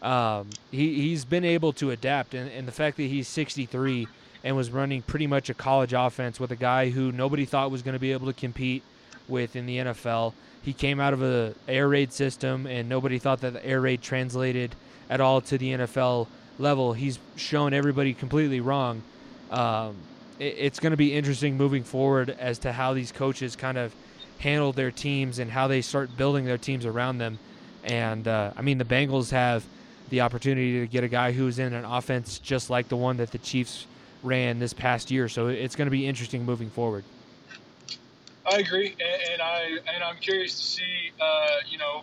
[0.03, 4.09] um, he he's been able to adapt, and, and the fact that he's 63
[4.45, 7.83] and was running pretty much a college offense with a guy who nobody thought was
[7.83, 8.83] going to be able to compete
[9.29, 10.33] with in the NFL.
[10.63, 14.03] He came out of a air raid system, and nobody thought that the air raid
[14.03, 14.75] translated
[15.11, 16.29] at all to the NFL
[16.59, 16.93] level.
[16.93, 19.03] He's shown everybody completely wrong.
[19.51, 19.97] Um,
[20.39, 23.95] it, it's going to be interesting moving forward as to how these coaches kind of
[24.39, 27.39] handle their teams and how they start building their teams around them.
[27.85, 29.65] And uh, I mean, the Bengals have
[30.11, 33.31] the opportunity to get a guy who's in an offense just like the one that
[33.31, 33.87] the Chiefs
[34.23, 35.29] ran this past year.
[35.29, 37.05] So it's going to be interesting moving forward.
[38.51, 42.03] I agree, and, and I and I'm curious to see, uh, you know,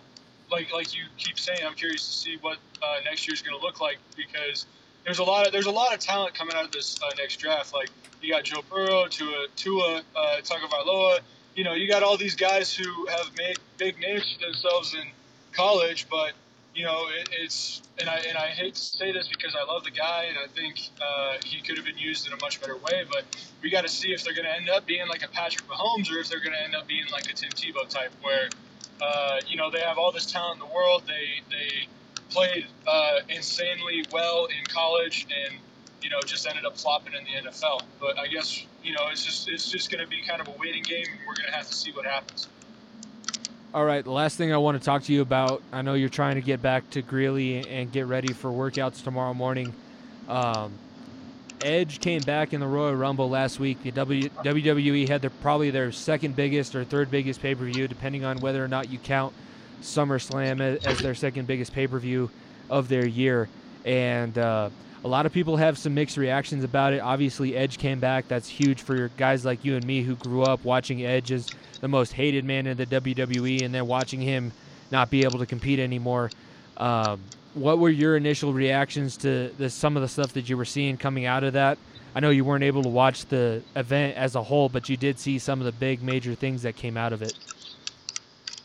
[0.50, 3.64] like like you keep saying, I'm curious to see what uh, next year's going to
[3.64, 4.66] look like because
[5.04, 7.36] there's a lot of there's a lot of talent coming out of this uh, next
[7.36, 7.74] draft.
[7.74, 7.90] Like
[8.22, 11.20] you got Joe Burrow, Tua, Tua uh, Tagovailoa.
[11.54, 15.08] You know, you got all these guys who have made big names for themselves in
[15.52, 16.32] college, but
[16.74, 19.84] you know, it, it's and I and I hate to say this because I love
[19.84, 22.76] the guy and I think uh, he could have been used in a much better
[22.76, 23.04] way.
[23.10, 23.24] But
[23.62, 26.10] we got to see if they're going to end up being like a Patrick Mahomes
[26.12, 28.48] or if they're going to end up being like a Tim Tebow type, where
[29.02, 31.02] uh, you know they have all this talent in the world.
[31.06, 31.88] They they
[32.30, 35.58] played uh, insanely well in college and
[36.02, 37.82] you know just ended up flopping in the NFL.
[37.98, 40.54] But I guess you know it's just it's just going to be kind of a
[40.58, 41.06] waiting game.
[41.10, 42.48] and We're going to have to see what happens.
[43.72, 46.08] All right, the last thing I want to talk to you about, I know you're
[46.08, 49.72] trying to get back to Greeley and get ready for workouts tomorrow morning.
[50.28, 50.72] Um,
[51.62, 53.80] Edge came back in the Royal Rumble last week.
[53.84, 57.86] The w, WWE had their probably their second biggest or third biggest pay per view,
[57.86, 59.32] depending on whether or not you count
[59.82, 62.28] SummerSlam as, as their second biggest pay per view
[62.68, 63.48] of their year.
[63.84, 64.68] and uh,
[65.04, 67.00] a lot of people have some mixed reactions about it.
[67.00, 68.28] Obviously, Edge came back.
[68.28, 71.48] That's huge for guys like you and me who grew up watching Edge as
[71.80, 74.52] the most hated man in the WWE, and then watching him
[74.90, 76.30] not be able to compete anymore.
[76.76, 77.20] Um,
[77.54, 80.96] what were your initial reactions to the, some of the stuff that you were seeing
[80.96, 81.78] coming out of that?
[82.14, 85.18] I know you weren't able to watch the event as a whole, but you did
[85.18, 87.34] see some of the big major things that came out of it.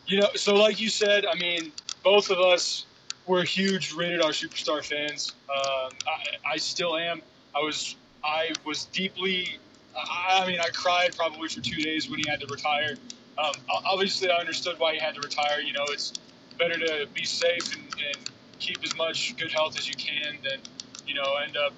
[0.07, 1.71] You know, so like you said, I mean,
[2.03, 2.85] both of us
[3.27, 5.33] were huge Rated R Superstar fans.
[5.49, 7.21] Um, I, I, still am.
[7.55, 9.59] I was I was deeply.
[9.97, 12.95] I, mean, I cried probably for two days when he had to retire.
[13.37, 13.53] Um,
[13.85, 15.61] obviously, I understood why he had to retire.
[15.61, 16.13] You know, it's
[16.57, 20.59] better to be safe and, and keep as much good health as you can than
[21.07, 21.73] you know end up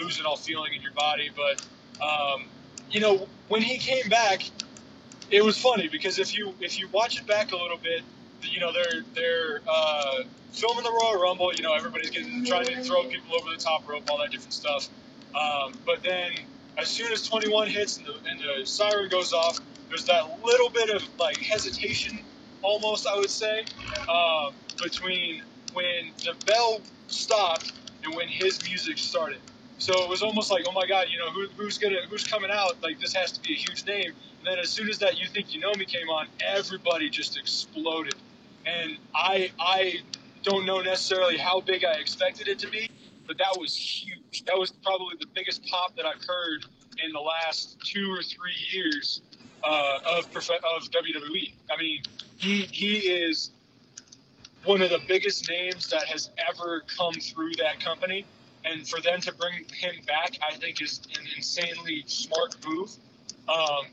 [0.00, 1.30] losing all feeling in your body.
[1.34, 1.66] But
[2.02, 2.44] um,
[2.90, 4.42] you know, when he came back,
[5.30, 8.02] it was funny because if you if you watch it back a little bit,
[8.42, 10.22] you know they're they're uh,
[10.52, 11.52] filming the Royal Rumble.
[11.54, 14.52] You know everybody's getting trying to throw people over the top rope, all that different
[14.54, 14.88] stuff.
[15.34, 16.32] Um, but then
[16.78, 20.70] as soon as 21 hits and the, and the siren goes off, there's that little
[20.70, 22.20] bit of like hesitation,
[22.62, 23.64] almost I would say,
[24.08, 24.50] uh,
[24.82, 25.42] between
[25.74, 27.72] when the bell stopped
[28.04, 29.40] and when his music started.
[29.78, 32.50] So it was almost like, oh my God, you know, who, who's gonna, who's coming
[32.52, 32.82] out?
[32.82, 34.12] Like this has to be a huge name.
[34.38, 37.38] And then as soon as that "You Think You Know Me" came on, everybody just
[37.38, 38.14] exploded.
[38.68, 40.00] And I, I
[40.42, 42.90] don't know necessarily how big I expected it to be,
[43.26, 44.44] but that was huge.
[44.44, 46.66] That was probably the biggest pop that I've heard
[47.02, 49.22] in the last two or three years
[49.64, 51.52] uh, of of WWE.
[51.70, 52.02] I mean,
[52.36, 53.50] he he is
[54.64, 58.24] one of the biggest names that has ever come through that company
[58.64, 62.90] and for them to bring him back, I think is an insanely smart move.
[63.48, 63.86] Um,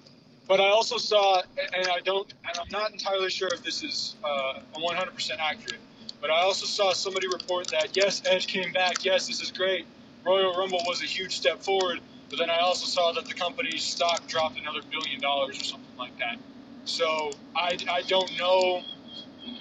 [0.48, 1.42] but I also saw,
[1.74, 5.80] and I don't, and I'm not entirely sure if this is uh, 100% accurate,
[6.22, 9.04] but I also saw somebody report that yes, Edge came back.
[9.04, 9.86] Yes, this is great.
[10.26, 12.00] Royal Rumble was a huge step forward.
[12.30, 15.98] But then I also saw that the company's stock dropped another billion dollars or something
[15.98, 16.38] like that.
[16.86, 18.82] So I, I don't know.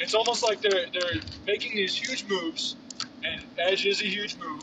[0.01, 2.77] It's almost like they're they're making these huge moves,
[3.23, 4.63] and Edge is a huge move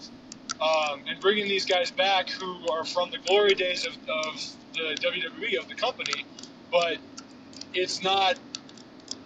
[0.62, 4.42] um, and bringing these guys back who are from the glory days of, of
[4.74, 6.26] the WWE of the company,
[6.72, 6.98] but
[7.74, 8.40] it's not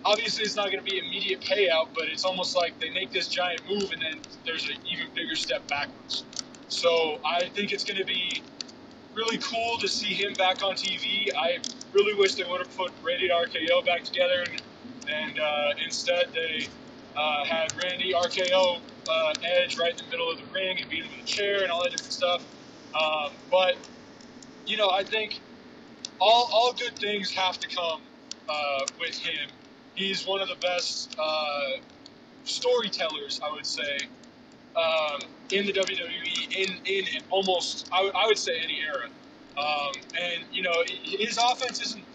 [0.05, 3.27] obviously it's not going to be immediate payout, but it's almost like they make this
[3.27, 6.23] giant move and then there's an even bigger step backwards.
[6.67, 8.41] So I think it's going to be
[9.13, 11.29] really cool to see him back on TV.
[11.35, 11.57] I
[11.93, 14.61] really wish they would have put Rated RKO back together, and,
[15.09, 16.67] and uh, instead they
[17.15, 21.03] uh, had Randy RKO uh, Edge right in the middle of the ring and beat
[21.05, 22.45] him with a chair and all that different stuff.
[22.95, 23.77] Um, but
[24.65, 25.41] you know, I think
[26.19, 28.01] all all good things have to come
[28.49, 29.49] uh, with him.
[29.95, 31.81] He's one of the best uh,
[32.43, 34.09] storytellers, I would say,
[34.75, 39.09] um, in the WWE in in almost I, w- I would say any era.
[39.57, 42.05] Um, and you know, his offense isn't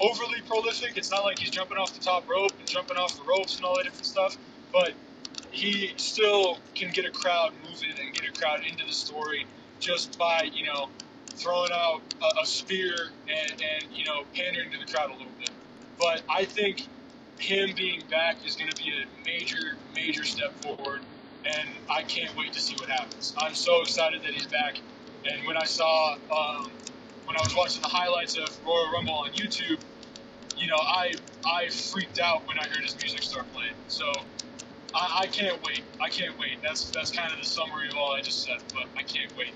[0.00, 0.96] overly prolific.
[0.96, 3.64] It's not like he's jumping off the top rope and jumping off the ropes and
[3.64, 4.36] all that different stuff.
[4.72, 4.92] But
[5.50, 9.46] he still can get a crowd moving and get a crowd into the story
[9.80, 10.88] just by you know
[11.28, 12.94] throwing out a, a spear
[13.28, 15.50] and, and you know pandering to the crowd a little bit.
[15.98, 16.86] But I think
[17.38, 21.00] him being back is going to be a major, major step forward,
[21.44, 23.34] and I can't wait to see what happens.
[23.38, 24.78] I'm so excited that he's back.
[25.24, 26.70] And when I saw, um,
[27.26, 29.78] when I was watching the highlights of Royal Rumble on YouTube,
[30.56, 31.12] you know, I
[31.44, 33.74] I freaked out when I heard his music start playing.
[33.88, 34.10] So
[34.94, 35.82] I, I can't wait.
[36.00, 36.58] I can't wait.
[36.62, 39.52] That's that's kind of the summary of all I just said, but I can't wait.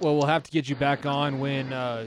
[0.00, 2.06] Well, we'll have to get you back on when uh,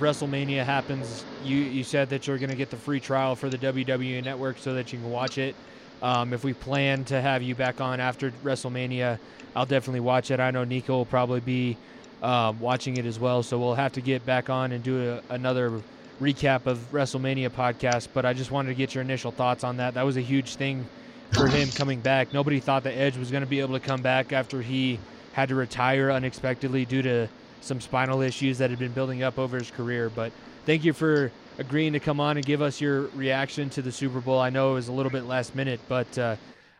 [0.00, 1.24] WrestleMania happens.
[1.44, 4.58] You you said that you're going to get the free trial for the WWE Network
[4.58, 5.54] so that you can watch it.
[6.02, 9.18] Um, if we plan to have you back on after WrestleMania,
[9.56, 10.38] I'll definitely watch it.
[10.38, 11.76] I know Nico will probably be
[12.22, 15.34] um, watching it as well, so we'll have to get back on and do a,
[15.34, 15.82] another
[16.20, 18.08] recap of WrestleMania podcast.
[18.12, 19.94] But I just wanted to get your initial thoughts on that.
[19.94, 20.86] That was a huge thing
[21.32, 22.32] for him coming back.
[22.32, 24.98] Nobody thought that Edge was going to be able to come back after he
[25.32, 27.28] had to retire unexpectedly due to
[27.60, 30.10] some spinal issues that had been building up over his career.
[30.10, 30.32] But
[30.66, 34.20] thank you for agreeing to come on and give us your reaction to the Super
[34.20, 34.38] Bowl.
[34.40, 36.36] I know it was a little bit last minute, but uh,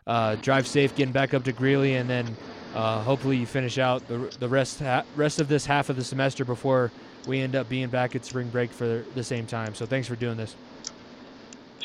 [0.07, 2.35] uh, drive safe getting back up to Greeley, and then
[2.75, 6.03] uh, hopefully you finish out the, the rest ha- rest of this half of the
[6.03, 6.91] semester before
[7.27, 9.75] we end up being back at spring break for the same time.
[9.75, 10.55] So thanks for doing this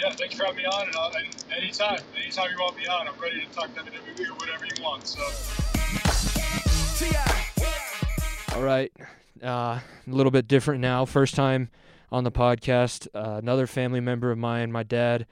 [0.05, 0.87] yeah, thank you for having me on.
[0.87, 4.35] And, uh, and anytime, anytime you want me on, I'm ready to talk WWE or
[4.35, 5.07] whatever you want.
[5.07, 5.23] So.
[8.55, 8.93] All right,
[9.43, 11.05] uh, a little bit different now.
[11.05, 11.71] First time
[12.13, 13.09] on the podcast.
[13.15, 15.27] Uh, another family member of mine, my dad,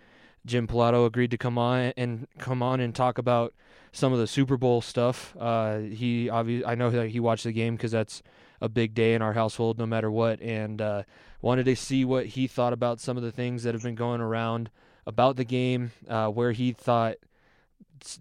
[0.44, 3.54] Jim Pallotto agreed to come on and come on and talk about
[3.92, 5.36] some of the Super Bowl stuff.
[5.38, 8.22] Uh, he obviously, I know that he watched the game because that's
[8.60, 11.02] a big day in our household, no matter what, and uh,
[11.42, 14.20] wanted to see what he thought about some of the things that have been going
[14.20, 14.70] around
[15.06, 17.16] about the game, uh, where he thought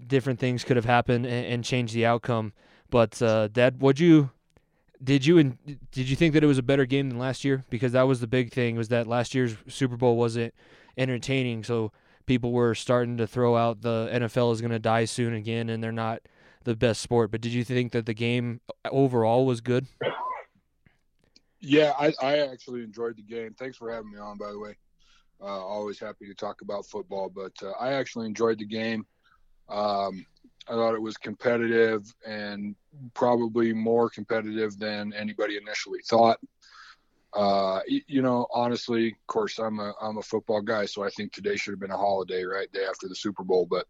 [0.08, 2.54] different things could have happened and, and changed the outcome.
[2.90, 4.32] But uh, Dad, would you
[5.04, 5.42] did you
[5.92, 7.64] did you think that it was a better game than last year?
[7.70, 10.54] Because that was the big thing was that last year's Super Bowl wasn't
[10.98, 11.92] entertaining, so
[12.26, 15.84] people were starting to throw out the NFL is going to die soon again, and
[15.84, 16.22] they're not
[16.64, 17.32] the best sport.
[17.32, 19.88] But did you think that the game overall was good?
[21.60, 23.54] Yeah, I, I actually enjoyed the game.
[23.58, 24.76] Thanks for having me on, by the way.
[25.40, 29.06] Uh, always happy to talk about football, but uh, I actually enjoyed the game.
[29.70, 30.26] Um,
[30.68, 32.76] I thought it was competitive and
[33.14, 36.40] probably more competitive than anybody initially thought.
[37.34, 41.32] Uh, you know, honestly, of course, I'm a I'm a football guy, so I think
[41.32, 43.66] today should have been a holiday, right, day after the Super Bowl.
[43.66, 43.88] But,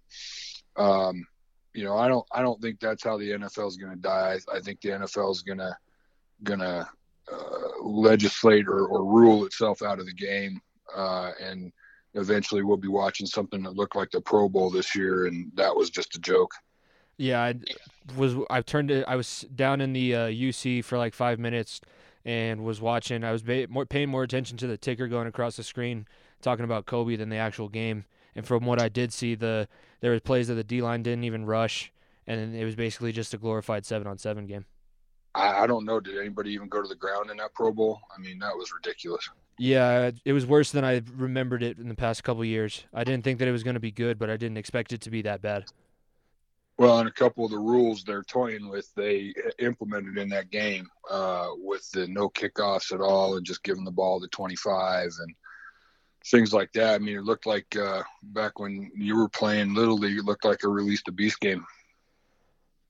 [0.78, 1.26] um,
[1.74, 4.38] you know, I don't I don't think that's how the NFL is going to die.
[4.54, 5.76] I, I, think the NFL is gonna
[6.44, 6.88] gonna
[7.32, 10.62] uh, legislate or, or rule itself out of the game,
[10.96, 11.72] uh, and
[12.14, 15.76] eventually we'll be watching something that looked like the Pro Bowl this year, and that
[15.76, 16.52] was just a joke.
[17.18, 17.56] Yeah, I
[18.16, 18.36] was.
[18.52, 19.04] I turned it.
[19.08, 21.82] I was down in the uh, UC for like five minutes
[22.26, 23.24] and was watching.
[23.24, 26.08] I was more, paying more attention to the ticker going across the screen,
[26.42, 28.06] talking about Kobe than the actual game.
[28.36, 29.68] And from what I did see, the
[30.00, 31.92] there was plays that the D line didn't even rush,
[32.26, 34.66] and it was basically just a glorified seven on seven game.
[35.36, 36.00] I, I don't know.
[36.00, 38.00] Did anybody even go to the ground in that Pro Bowl?
[38.16, 39.30] I mean, that was ridiculous.
[39.58, 42.86] Yeah, it was worse than I remembered it in the past couple years.
[42.94, 45.02] I didn't think that it was going to be good, but I didn't expect it
[45.02, 45.66] to be that bad.
[46.82, 50.88] Well, and a couple of the rules they're toying with, they implemented in that game
[51.12, 55.36] uh, with the no kickoffs at all and just giving the ball to 25 and
[56.26, 56.96] things like that.
[56.96, 60.44] I mean, it looked like uh, back when you were playing Little League, it looked
[60.44, 61.64] like a release the beast game.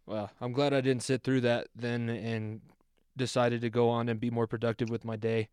[0.05, 2.61] Well, I'm glad I didn't sit through that then and
[3.17, 5.49] decided to go on and be more productive with my day.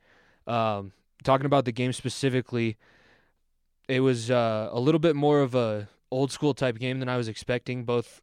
[0.46, 0.92] Um,
[1.24, 2.76] talking about the game specifically,
[3.88, 7.16] it was uh, a little bit more of a old school type game than I
[7.16, 7.82] was expecting.
[7.82, 8.22] Both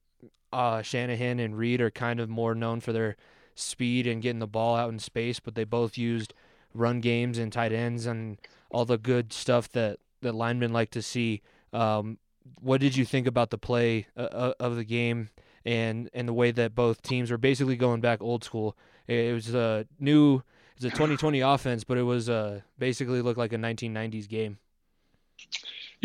[0.51, 3.17] uh, Shanahan and Reid are kind of more known for their
[3.55, 6.33] speed and getting the ball out in space, but they both used
[6.73, 8.37] run games and tight ends and
[8.69, 11.41] all the good stuff that, that linemen like to see.
[11.73, 12.17] Um,
[12.61, 15.29] what did you think about the play uh, uh of the game
[15.65, 18.77] and, and the way that both teams were basically going back old school?
[19.07, 20.41] It was a new,
[20.75, 24.57] it's a 2020 offense, but it was uh, basically looked like a 1990s game.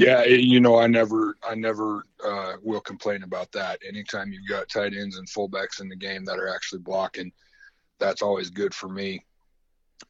[0.01, 3.81] Yeah, you know, I never, I never uh, will complain about that.
[3.87, 7.31] Anytime you've got tight ends and fullbacks in the game that are actually blocking,
[7.99, 9.23] that's always good for me.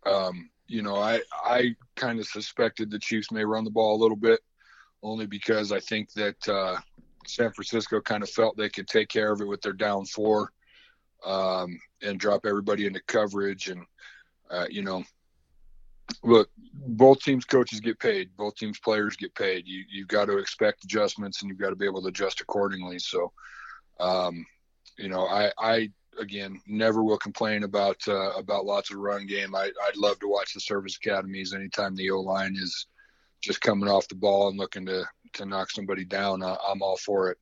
[0.07, 4.01] Um, you know, I, I kind of suspected the Chiefs may run the ball a
[4.01, 4.39] little bit,
[5.03, 6.77] only because I think that uh,
[7.27, 10.53] San Francisco kind of felt they could take care of it with their down four
[11.27, 13.69] um, and drop everybody into coverage.
[13.69, 13.85] And,
[14.53, 15.03] uh, you know,
[16.23, 19.67] look, both teams coaches get paid, both teams players get paid.
[19.67, 22.99] You you've got to expect adjustments and you've got to be able to adjust accordingly.
[22.99, 23.33] So,
[23.99, 24.47] um,
[24.99, 29.55] you know, I I again never will complain about uh, about lots of run game.
[29.55, 32.87] I I'd love to watch the service academies anytime the O line is
[33.43, 35.05] just coming off the ball and looking to
[35.35, 36.43] to knock somebody down.
[36.43, 37.39] I, am all for it.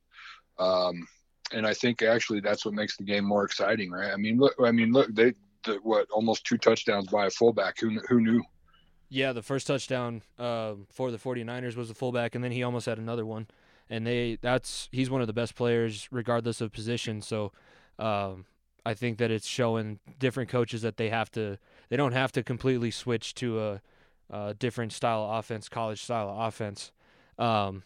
[0.57, 1.07] Um,
[1.51, 4.11] and I think actually that's what makes the game more exciting, right?
[4.11, 5.33] I mean, look, I mean, look, they
[5.65, 7.79] the, what almost two touchdowns by a fullback.
[7.79, 8.43] Who who knew?
[9.09, 12.85] Yeah, the first touchdown uh, for the 49ers was the fullback, and then he almost
[12.85, 13.47] had another one.
[13.89, 17.23] And they that's he's one of the best players regardless of position.
[17.23, 17.51] So
[17.97, 18.45] um,
[18.85, 21.57] I think that it's showing different coaches that they have to
[21.89, 23.81] they don't have to completely switch to a,
[24.29, 26.91] a different style of offense, college style of offense.
[27.39, 27.83] Um,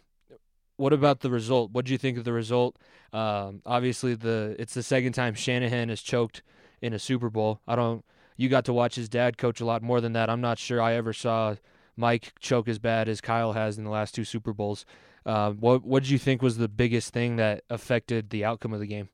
[0.76, 1.72] what about the result?
[1.72, 2.78] What do you think of the result?
[3.14, 6.42] Um, obviously, the it's the second time Shanahan has choked
[6.82, 7.62] in a Super Bowl.
[7.66, 8.04] I don't
[8.38, 10.30] you got to watch his dad coach a lot more than that.
[10.30, 11.56] I'm not sure I ever saw
[11.96, 14.86] Mike choke as bad as Kyle has in the last two Super Bowls.
[15.26, 18.80] Uh, what what did you think was the biggest thing that affected the outcome of
[18.80, 19.10] the game?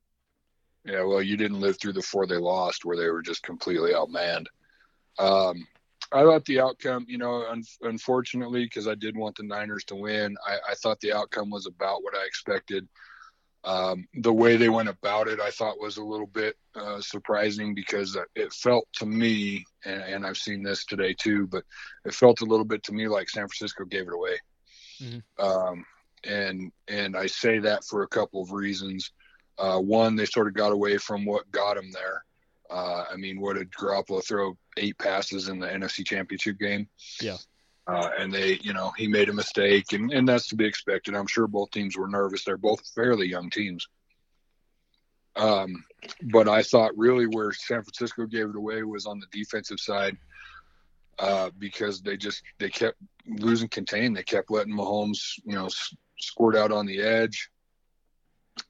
[0.85, 3.91] Yeah, well, you didn't live through the four they lost, where they were just completely
[3.91, 4.45] outmanned.
[5.19, 5.67] Um,
[6.11, 9.95] I thought the outcome, you know, un- unfortunately, because I did want the Niners to
[9.95, 12.87] win, I, I, thought the outcome was about what I expected.
[13.63, 17.73] Um, the way they went about it, I thought was a little bit uh, surprising
[17.73, 21.65] because it felt to me, and, and, I've seen this today too, but
[22.05, 24.37] it felt a little bit to me like San Francisco gave it away.
[25.01, 25.45] Mm-hmm.
[25.45, 25.85] Um,
[26.23, 29.11] and and I say that for a couple of reasons.
[29.57, 32.23] Uh, one, they sort of got away from what got them there.
[32.69, 36.87] Uh, I mean, what did Garoppolo throw eight passes in the NFC Championship game?
[37.21, 37.37] Yeah.
[37.89, 41.15] Uh, and they, you know, he made a mistake, and, and that's to be expected.
[41.15, 42.43] I'm sure both teams were nervous.
[42.43, 43.87] They're both fairly young teams.
[45.35, 45.83] Um,
[46.31, 50.17] but I thought really where San Francisco gave it away was on the defensive side
[51.17, 54.13] uh, because they just they kept losing contain.
[54.13, 55.69] They kept letting Mahomes, you know,
[56.19, 57.49] squirt out on the edge.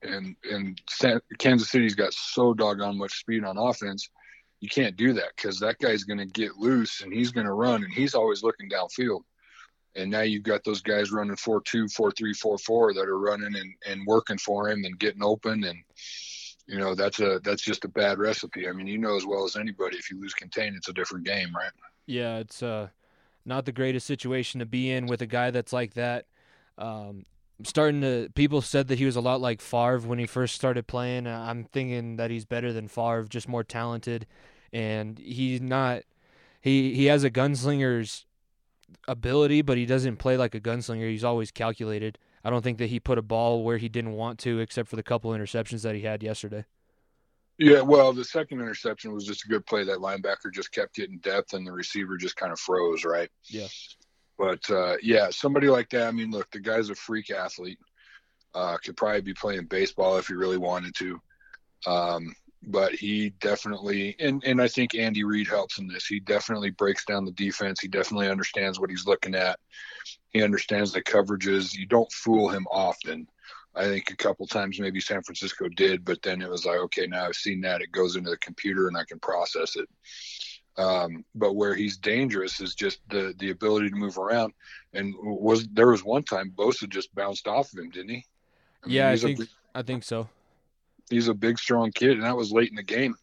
[0.01, 4.09] And and San, Kansas City's got so doggone much speed on offense.
[4.62, 7.53] You can't do that because that guy's going to get loose and he's going to
[7.53, 9.22] run and he's always looking downfield.
[9.95, 13.20] And now you've got those guys running four two, four three, four four that are
[13.20, 15.80] running and, and working for him and getting open and
[16.70, 18.70] you know that's a that's just a bad recipe.
[18.70, 21.26] I mean, you know as well as anybody if you lose contain, it's a different
[21.26, 21.72] game, right?
[22.05, 22.89] Yeah, it's uh,
[23.43, 26.26] not the greatest situation to be in with a guy that's like that.
[26.78, 27.26] Um,
[27.60, 28.30] I'm starting to.
[28.36, 31.28] People said that he was a lot like Favre when he first started playing.
[31.28, 34.26] Uh, I'm thinking that he's better than Favre, just more talented,
[34.72, 36.03] and he's not.
[36.62, 38.26] He he has a gunslinger's
[39.10, 41.10] ability, but he doesn't play like a gunslinger.
[41.10, 42.18] He's always calculated.
[42.45, 44.95] I don't think that he put a ball where he didn't want to, except for
[44.95, 46.64] the couple interceptions that he had yesterday.
[47.57, 49.84] Yeah, well, the second interception was just a good play.
[49.84, 53.30] That linebacker just kept getting depth, and the receiver just kind of froze, right?
[53.47, 53.68] Yeah.
[54.39, 56.07] But uh, yeah, somebody like that.
[56.07, 57.77] I mean, look, the guy's a freak athlete.
[58.55, 61.21] Uh, could probably be playing baseball if he really wanted to.
[61.85, 62.33] Um,
[62.63, 66.05] but he definitely, and and I think Andy Reid helps in this.
[66.05, 67.81] He definitely breaks down the defense.
[67.81, 69.59] He definitely understands what he's looking at.
[70.29, 71.77] He understands the coverages.
[71.77, 73.27] You don't fool him often.
[73.75, 77.07] I think a couple times maybe San Francisco did, but then it was like, okay,
[77.07, 77.81] now I've seen that.
[77.81, 79.87] It goes into the computer and I can process it.
[80.80, 84.53] Um, but where he's dangerous is just the the ability to move around.
[84.93, 88.25] And was there was one time Bosa just bounced off of him, didn't he?
[88.84, 90.30] I mean, yeah, I think a, I think so.
[91.09, 93.15] He's a big, strong kid, and that was late in the game.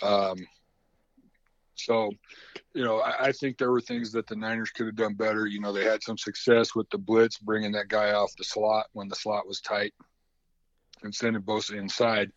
[0.00, 0.46] Um,
[1.74, 2.10] so,
[2.74, 5.46] you know, I, I, think there were things that the Niners could have done better.
[5.46, 8.86] You know, they had some success with the blitz, bringing that guy off the slot
[8.92, 9.92] when the slot was tight,
[11.02, 12.30] and sending Bosa inside.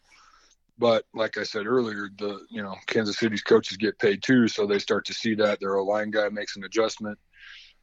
[0.80, 4.66] But like I said earlier, the you know Kansas City's coaches get paid too, so
[4.66, 7.20] they start to see that their line guy makes an adjustment.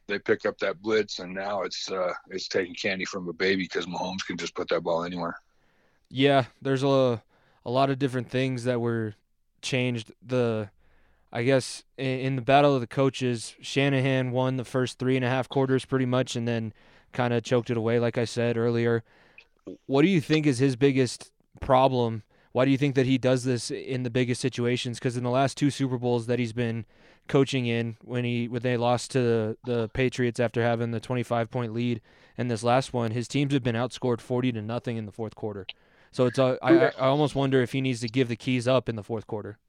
[0.07, 3.63] They pick up that blitz, and now it's uh, it's taking candy from a baby
[3.63, 5.35] because Mahomes can just put that ball anywhere.
[6.09, 7.21] Yeah, there's a
[7.63, 9.13] a lot of different things that were
[9.61, 10.11] changed.
[10.25, 10.71] The
[11.31, 15.25] I guess in, in the battle of the coaches, Shanahan won the first three and
[15.25, 16.73] a half quarters pretty much, and then
[17.13, 19.03] kind of choked it away, like I said earlier.
[19.85, 22.23] What do you think is his biggest problem?
[22.57, 24.97] Why do you think that he does this in the biggest situations?
[24.97, 26.85] Because in the last two Super Bowls that he's been
[27.27, 31.51] coaching in, when he when they lost to the, the Patriots after having the 25
[31.51, 32.01] point lead,
[32.35, 35.35] and this last one, his teams have been outscored 40 to nothing in the fourth
[35.35, 35.67] quarter.
[36.11, 38.89] So it's uh, I, I almost wonder if he needs to give the keys up
[38.89, 39.59] in the fourth quarter.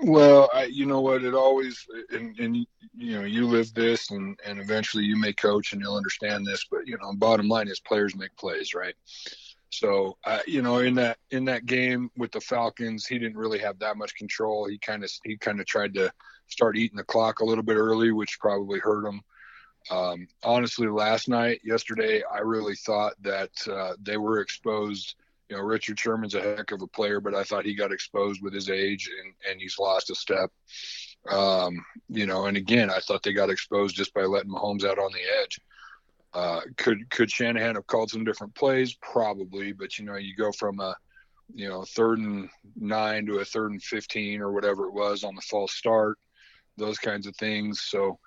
[0.00, 1.24] Well, I, you know what?
[1.24, 2.56] It always and, and
[2.96, 6.64] you know you live this, and and eventually you may coach and you'll understand this.
[6.70, 8.94] But you know, bottom line is players make plays, right?
[9.70, 13.58] So, uh, you know, in that in that game with the Falcons, he didn't really
[13.58, 14.66] have that much control.
[14.66, 16.10] He kind of he kind of tried to
[16.46, 19.20] start eating the clock a little bit early, which probably hurt him.
[19.90, 25.14] Um, honestly, last night, yesterday, I really thought that uh, they were exposed.
[25.48, 28.42] You know, Richard Sherman's a heck of a player, but I thought he got exposed
[28.42, 30.50] with his age and, and he's lost a step.
[31.30, 34.98] Um, you know, and again, I thought they got exposed just by letting Mahomes out
[34.98, 35.58] on the edge.
[36.34, 38.94] Uh, could could Shanahan have called some different plays?
[38.94, 40.94] Probably, but you know, you go from a
[41.54, 45.34] you know third and nine to a third and fifteen or whatever it was on
[45.34, 46.18] the false start,
[46.76, 47.80] those kinds of things.
[47.80, 48.18] So,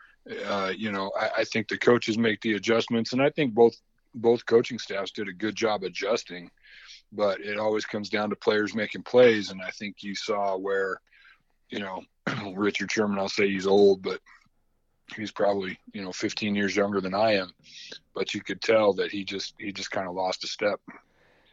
[0.48, 3.76] uh, you know, I, I think the coaches make the adjustments, and I think both
[4.16, 6.50] both coaching staffs did a good job adjusting.
[7.14, 11.02] But it always comes down to players making plays, and I think you saw where,
[11.70, 12.02] you know,
[12.56, 13.20] Richard Sherman.
[13.20, 14.22] I'll say he's old, but
[15.16, 17.52] he's probably you know 15 years younger than I am,
[18.14, 20.80] but you could tell that he just he just kind of lost a step.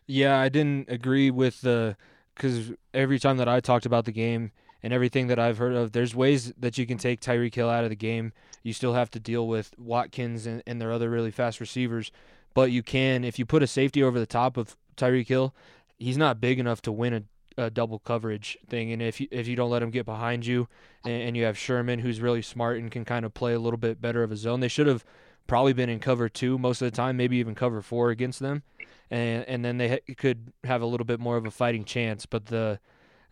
[0.07, 1.97] Yeah, I didn't agree with the
[2.35, 4.53] because every time that I talked about the game
[4.83, 7.85] and everything that I've heard of, there's ways that you can take Tyreek Hill out
[7.85, 8.33] of the game.
[8.63, 12.13] You still have to deal with Watkins and, and their other really fast receivers,
[12.55, 15.55] but you can if you put a safety over the top of Tyreek Hill,
[15.99, 17.23] he's not big enough to win a
[17.59, 18.93] a double coverage thing.
[18.93, 20.69] And if you, if you don't let him get behind you,
[21.05, 23.77] and, and, you have Sherman who's really smart and can kind of play a little
[23.77, 25.05] bit better of a zone, they should have
[25.47, 28.63] probably been in cover two most of the time, maybe even cover four against them,
[29.11, 32.27] and and then they ha- could have a little bit more of a fighting chance.
[32.27, 32.79] But the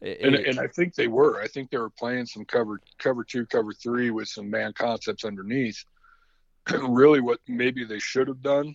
[0.00, 1.40] it, and, and I think they were.
[1.40, 5.24] I think they were playing some cover cover two, cover three with some man concepts
[5.24, 5.84] underneath.
[6.88, 8.74] really, what maybe they should have done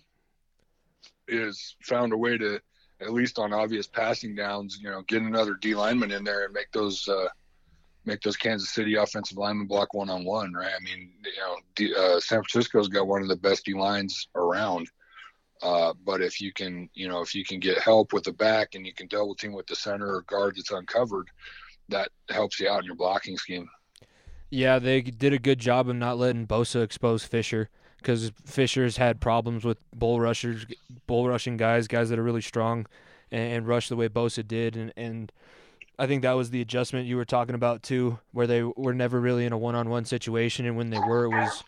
[1.27, 2.61] is found a way to
[3.01, 6.53] at least on obvious passing downs, you know, get another D lineman in there and
[6.53, 7.27] make those uh,
[8.05, 10.71] make those Kansas City offensive linemen block one on one, right?
[10.75, 11.11] I mean,
[11.77, 14.89] you know, uh, San Francisco's got one of the best D lines around.
[15.61, 18.73] Uh, but if you can, you know, if you can get help with the back
[18.73, 21.27] and you can double team with the center or guard that's uncovered,
[21.89, 23.69] that helps you out in your blocking scheme.
[24.49, 27.69] Yeah, they did a good job of not letting Bosa expose Fisher
[28.01, 30.65] because Fisher's had problems with bull rushers,
[31.07, 32.87] bull rushing guys, guys that are really strong
[33.31, 35.31] and, and rush the way Bosa did, and and
[35.99, 39.19] I think that was the adjustment you were talking about too, where they were never
[39.19, 41.63] really in a one-on-one situation, and when they were, it was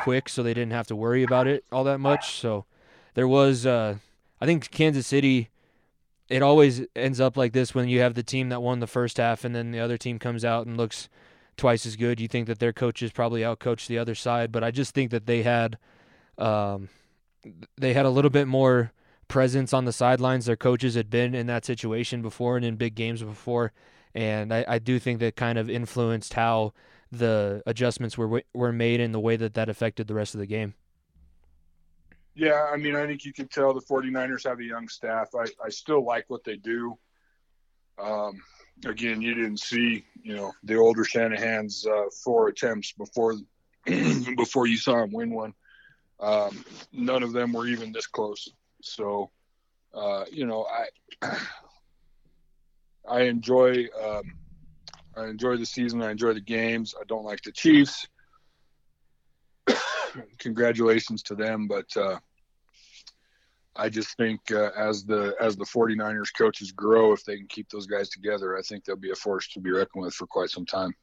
[0.00, 2.40] quick, so they didn't have to worry about it all that much.
[2.40, 2.64] So
[3.14, 3.96] there was, uh,
[4.40, 5.50] I think Kansas City.
[6.30, 9.18] It always ends up like this when you have the team that won the first
[9.18, 11.10] half, and then the other team comes out and looks
[11.56, 12.20] twice as good.
[12.20, 15.26] You think that their coaches probably outcoached the other side, but I just think that
[15.26, 15.78] they had,
[16.38, 16.88] um,
[17.76, 18.92] they had a little bit more
[19.28, 20.46] presence on the sidelines.
[20.46, 23.72] Their coaches had been in that situation before and in big games before,
[24.14, 26.72] and I, I do think that kind of influenced how
[27.10, 30.46] the adjustments were were made and the way that that affected the rest of the
[30.46, 30.74] game.
[32.34, 35.28] Yeah, I mean, I think you can tell the 49ers have a young staff.
[35.36, 36.98] I, I still like what they do.
[37.96, 38.42] Um,
[38.84, 43.34] again, you didn't see, you know, the older Shanahan's uh, four attempts before
[43.86, 45.54] before you saw him win one.
[46.20, 48.48] Um, none of them were even this close.
[48.82, 49.30] So,
[49.92, 50.66] uh, you know,
[51.22, 51.36] I
[53.08, 54.22] I enjoy um,
[55.16, 56.02] I enjoy the season.
[56.02, 56.94] I enjoy the games.
[56.98, 58.06] I don't like the Chiefs.
[60.38, 62.18] Congratulations to them, but uh,
[63.76, 67.68] I just think uh, as the as the 49ers coaches grow, if they can keep
[67.70, 70.50] those guys together, I think they'll be a force to be reckoned with for quite
[70.50, 70.94] some time.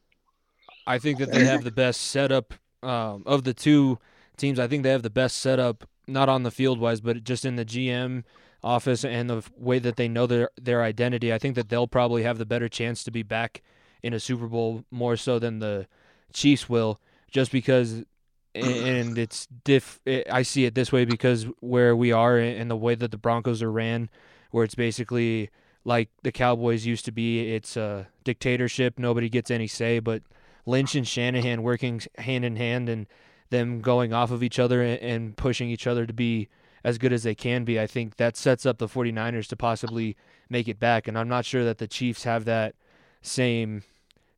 [0.87, 3.99] I think that they have the best setup um, of the two
[4.37, 4.59] teams.
[4.59, 7.55] I think they have the best setup, not on the field wise, but just in
[7.55, 8.23] the GM
[8.63, 11.33] office and the way that they know their their identity.
[11.33, 13.61] I think that they'll probably have the better chance to be back
[14.01, 15.87] in a Super Bowl more so than the
[16.33, 16.99] Chiefs will,
[17.29, 18.03] just because
[18.55, 19.99] and it's diff.
[20.05, 23.17] It, I see it this way because where we are and the way that the
[23.17, 24.09] Broncos are ran,
[24.51, 25.49] where it's basically
[25.83, 27.53] like the Cowboys used to be.
[27.53, 28.99] It's a dictatorship.
[28.99, 29.99] Nobody gets any say.
[29.99, 30.23] But
[30.65, 33.07] Lynch and Shanahan working hand in hand and
[33.49, 36.47] them going off of each other and pushing each other to be
[36.83, 37.79] as good as they can be.
[37.79, 40.15] I think that sets up the 49ers to possibly
[40.49, 41.07] make it back.
[41.07, 42.75] And I'm not sure that the Chiefs have that
[43.21, 43.83] same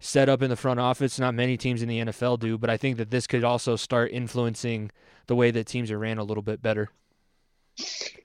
[0.03, 1.17] set up in the front office.
[1.17, 4.11] Not many teams in the NFL do, but I think that this could also start
[4.11, 4.91] influencing
[5.27, 6.89] the way that teams are ran a little bit better.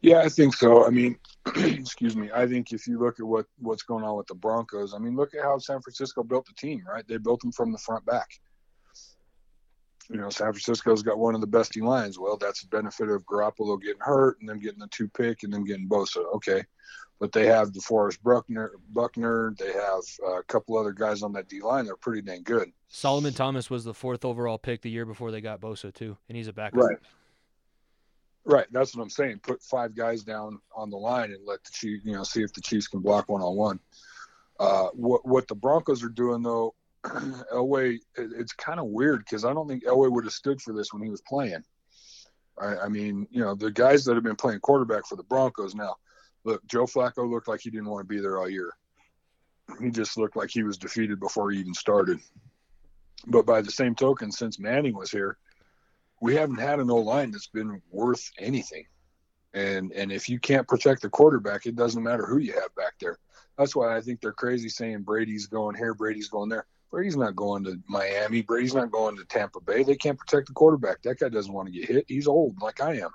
[0.02, 0.86] Yeah, I think so.
[0.86, 1.18] I mean,
[1.56, 2.30] excuse me.
[2.34, 5.16] I think if you look at what what's going on with the Broncos, I mean,
[5.16, 6.82] look at how San Francisco built the team.
[6.86, 8.28] Right, they built them from the front back.
[10.10, 12.18] You know, San Francisco's got one of the best lines.
[12.18, 15.52] Well, that's the benefit of Garoppolo getting hurt and then getting the two pick and
[15.52, 16.24] then getting Bosa.
[16.34, 16.64] Okay,
[17.18, 18.72] but they have DeForest Buckner.
[18.90, 19.54] Buckner.
[19.58, 21.84] They have uh, a couple other guys on that D line.
[21.84, 22.72] They're pretty dang good.
[22.88, 26.36] Solomon Thomas was the fourth overall pick the year before they got Bosa too, and
[26.36, 26.80] he's a backup.
[26.80, 26.98] Right.
[28.44, 28.66] Right.
[28.70, 29.40] That's what I'm saying.
[29.40, 32.52] Put five guys down on the line and let the Chiefs, you know, see if
[32.54, 33.80] the Chiefs can block one on one.
[34.94, 39.52] What what the Broncos are doing though, Elway, it, it's kind of weird because I
[39.52, 41.62] don't think Elway would have stood for this when he was playing.
[42.60, 45.74] I, I mean, you know, the guys that have been playing quarterback for the Broncos
[45.74, 45.96] now
[46.48, 48.72] Look, Joe Flacco looked like he didn't want to be there all year.
[49.82, 52.20] He just looked like he was defeated before he even started.
[53.26, 55.36] But by the same token, since Manning was here,
[56.22, 58.86] we haven't had an O line that's been worth anything.
[59.52, 62.94] And and if you can't protect the quarterback, it doesn't matter who you have back
[62.98, 63.18] there.
[63.58, 66.64] That's why I think they're crazy saying Brady's going here, Brady's going there.
[66.90, 68.40] Brady's not going to Miami.
[68.40, 69.82] Brady's not going to Tampa Bay.
[69.82, 71.02] They can't protect the quarterback.
[71.02, 72.04] That guy doesn't want to get hit.
[72.08, 73.10] He's old, like I am.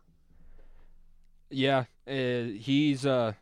[1.54, 3.34] Yeah, uh, he's uh,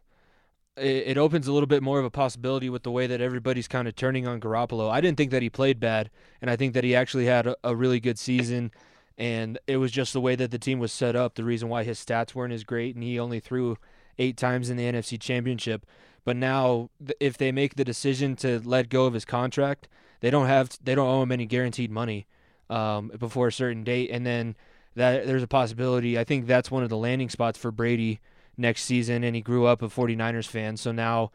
[0.78, 3.68] it, it, opens a little bit more of a possibility with the way that everybody's
[3.68, 4.90] kind of turning on Garoppolo.
[4.90, 6.10] I didn't think that he played bad,
[6.42, 8.72] and I think that he actually had a, a really good season.
[9.18, 11.84] And it was just the way that the team was set up, the reason why
[11.84, 13.78] his stats weren't as great, and he only threw
[14.18, 15.86] eight times in the NFC Championship.
[16.24, 16.90] But now,
[17.20, 19.88] if they make the decision to let go of his contract,
[20.22, 22.28] they don't have they don't owe him any guaranteed money
[22.70, 24.56] um, before a certain date, and then
[24.96, 26.18] that there's a possibility.
[26.18, 28.20] I think that's one of the landing spots for Brady
[28.58, 30.78] next season, and he grew up a 49ers fan.
[30.78, 31.32] So now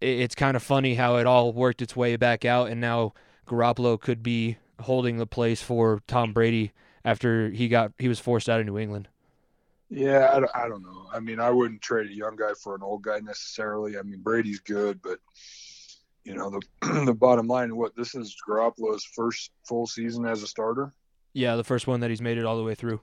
[0.00, 3.12] it's kind of funny how it all worked its way back out, and now
[3.46, 6.72] Garoppolo could be holding the place for Tom Brady
[7.04, 9.08] after he got he was forced out of New England.
[9.88, 11.06] Yeah, I don't, I don't know.
[11.12, 13.98] I mean, I wouldn't trade a young guy for an old guy necessarily.
[13.98, 15.18] I mean, Brady's good, but
[16.24, 20.46] you know the the bottom line, what this is Garoppolo's first full season as a
[20.46, 20.92] starter.
[21.32, 23.00] Yeah, the first one that he's made it all the way through.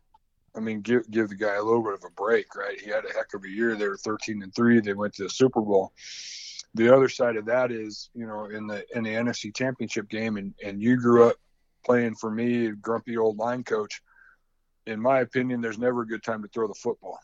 [0.56, 2.80] I mean, give give the guy a little bit of a break, right?
[2.80, 3.76] He had a heck of a year.
[3.76, 4.80] They were 13 and three.
[4.80, 5.94] They went to the Super Bowl.
[6.74, 10.38] the other side of that is, you know, in the in the NFC Championship game,
[10.38, 11.36] and and you grew up
[11.86, 14.02] playing for me, grumpy old line coach.
[14.86, 17.20] In my opinion, there's never a good time to throw the football,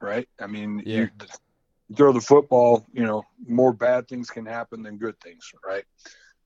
[0.00, 0.28] right?
[0.40, 0.96] I mean, yeah.
[0.96, 1.10] you,
[1.88, 5.84] you throw the football, you know, more bad things can happen than good things, right?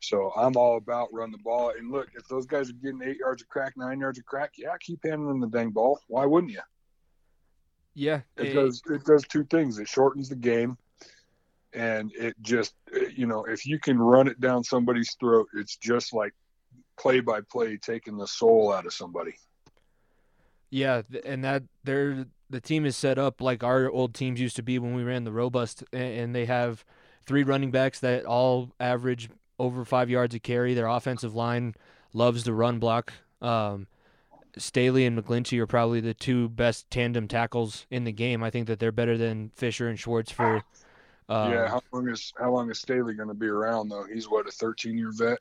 [0.01, 1.73] So I'm all about run the ball.
[1.79, 4.53] And look, if those guys are getting eight yards of crack, nine yards of crack,
[4.57, 6.01] yeah, keep handing them the dang ball.
[6.09, 6.61] Why wouldn't you?
[7.95, 8.83] Yeah, it, it does.
[8.91, 9.79] It does two things.
[9.79, 10.79] It shortens the game,
[11.75, 12.75] and it just,
[13.15, 16.33] you know, if you can run it down somebody's throat, it's just like
[16.99, 19.35] play by play taking the soul out of somebody.
[20.71, 24.63] Yeah, and that they're the team is set up like our old teams used to
[24.63, 26.85] be when we ran the robust, and they have
[27.27, 29.29] three running backs that all average
[29.61, 30.75] over five yards a carry.
[30.75, 31.75] Their offensive line
[32.13, 33.13] loves to run block.
[33.41, 33.87] Um,
[34.57, 38.43] Staley and McGlinchey are probably the two best tandem tackles in the game.
[38.43, 40.63] I think that they're better than Fisher and Schwartz for.
[41.29, 44.05] Uh, yeah, how long is how long is Staley going to be around though?
[44.13, 45.39] He's what a 13 year vet.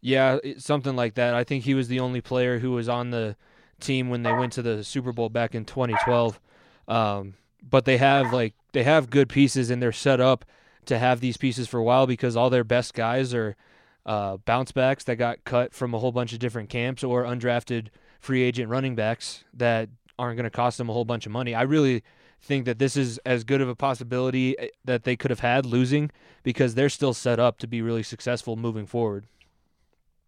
[0.00, 1.34] Yeah, something like that.
[1.34, 3.36] I think he was the only player who was on the
[3.80, 6.40] team when they went to the Super Bowl back in 2012.
[6.86, 7.34] Um,
[7.68, 10.44] but they have like they have good pieces and they're set up
[10.88, 13.56] to have these pieces for a while because all their best guys are
[14.04, 17.88] uh, bounce backs that got cut from a whole bunch of different camps or undrafted
[18.20, 21.54] free agent running backs that aren't going to cost them a whole bunch of money.
[21.54, 22.02] I really
[22.40, 25.66] think that this is as good of a possibility eh, that they could have had
[25.66, 26.10] losing
[26.42, 29.26] because they're still set up to be really successful moving forward.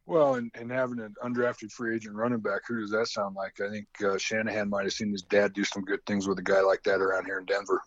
[0.07, 3.61] Well, and, and having an undrafted free agent running back, who does that sound like?
[3.61, 6.43] I think uh, Shanahan might have seen his dad do some good things with a
[6.43, 7.81] guy like that around here in Denver.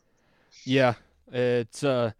[0.63, 0.93] Yeah,
[1.31, 2.11] it's uh,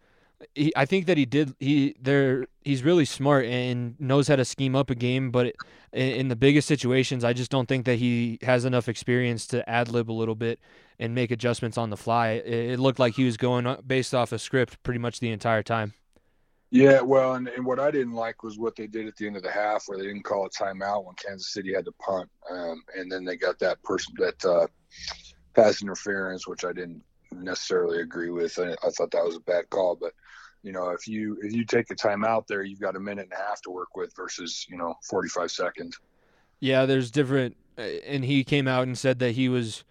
[0.54, 1.54] he, I think that he did.
[1.60, 2.46] He there.
[2.62, 5.30] He's really smart and knows how to scheme up a game.
[5.30, 5.54] But
[5.92, 9.68] in, in the biggest situations, I just don't think that he has enough experience to
[9.68, 10.60] ad lib a little bit
[10.98, 12.30] and make adjustments on the fly.
[12.30, 15.62] It, it looked like he was going based off a script pretty much the entire
[15.62, 15.94] time.
[16.70, 19.36] Yeah, well, and, and what I didn't like was what they did at the end
[19.36, 22.28] of the half, where they didn't call a timeout when Kansas City had to punt,
[22.50, 24.66] um, and then they got that person that uh,
[25.54, 28.58] pass interference, which I didn't necessarily agree with.
[28.58, 30.14] I, I thought that was a bad call, but
[30.64, 33.32] you know, if you if you take a timeout there, you've got a minute and
[33.32, 36.00] a half to work with versus you know 45 seconds.
[36.58, 39.84] Yeah, there's different, uh, and he came out and said that he was.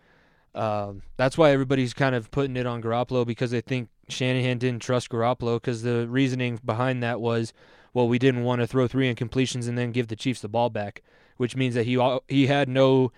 [0.56, 4.82] Um, that's why everybody's kind of putting it on Garoppolo because they think Shanahan didn't
[4.82, 7.54] trust Garoppolo because the reasoning behind that was,
[7.92, 10.70] well, we didn't want to throw three incompletions and then give the Chiefs the ball
[10.70, 11.02] back,
[11.38, 13.12] which means that he he had no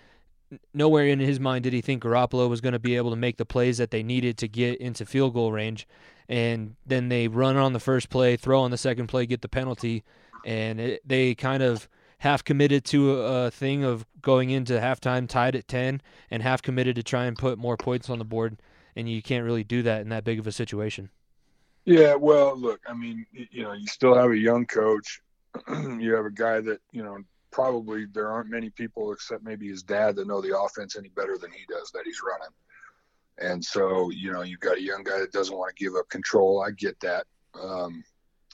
[0.74, 3.38] nowhere in his mind did he think Garoppolo was going to be able to make
[3.38, 5.88] the plays that they needed to get into field goal range.
[6.28, 9.50] And then they run on the first play, throw on the second play, get the
[9.50, 10.04] penalty,
[10.44, 11.88] and it, they kind of
[12.20, 16.62] half committed to a, a thing of going into halftime tied at 10 and half
[16.62, 18.60] committed to try and put more points on the board.
[18.96, 21.10] And you can't really do that in that big of a situation.
[21.84, 25.22] Yeah, well, look, I mean, you know, you still have a young coach.
[25.70, 27.20] you have a guy that, you know,
[27.56, 31.38] probably there aren't many people except maybe his dad that know the offense any better
[31.38, 32.54] than he does that he's running.
[33.38, 36.10] And so, you know, you've got a young guy that doesn't want to give up
[36.10, 36.62] control.
[36.62, 37.26] I get that.
[37.58, 38.04] Um,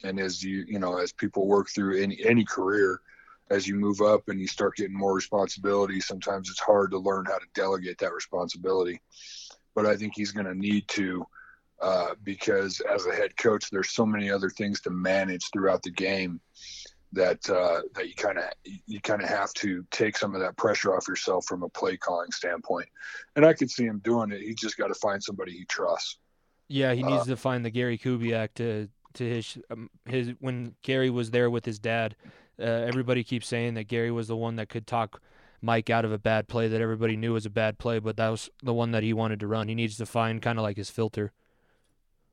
[0.04, 3.02] and as you, you know, as people work through any any career,
[3.50, 7.26] as you move up and you start getting more responsibility, sometimes it's hard to learn
[7.26, 9.02] how to delegate that responsibility.
[9.74, 11.26] But I think he's going to need to,
[11.82, 15.90] uh, because as a head coach, there's so many other things to manage throughout the
[15.90, 16.40] game
[17.14, 20.56] that uh, that you kind of you kind of have to take some of that
[20.58, 22.88] pressure off yourself from a play calling standpoint.
[23.36, 24.42] And I could see him doing it.
[24.42, 26.18] He just got to find somebody he trusts.
[26.68, 30.76] Yeah, he needs uh, to find the Gary Kubiak to to his um, his when
[30.84, 32.16] Gary was there with his dad.
[32.60, 35.22] Uh, everybody keeps saying that Gary was the one that could talk
[35.62, 38.30] Mike out of a bad play that everybody knew was a bad play, but that
[38.30, 39.68] was the one that he wanted to run.
[39.68, 41.32] He needs to find kind of like his filter.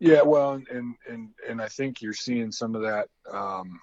[0.00, 3.08] Yeah, well, and and and I think you're seeing some of that.
[3.30, 3.80] Um,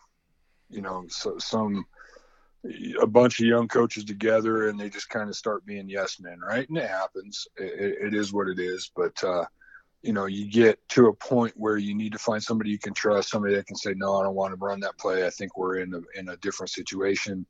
[0.70, 1.86] you know, so, some
[2.99, 6.39] a bunch of young coaches together and they just kind of start being yes men,
[6.39, 6.68] right?
[6.68, 7.47] And it happens.
[7.57, 8.91] it, it is what it is.
[8.95, 9.45] But uh,
[10.01, 12.93] you know, you get to a point where you need to find somebody you can
[12.93, 15.26] trust, somebody that can say, "No, I don't want to run that play.
[15.26, 17.45] I think we're in a in a different situation."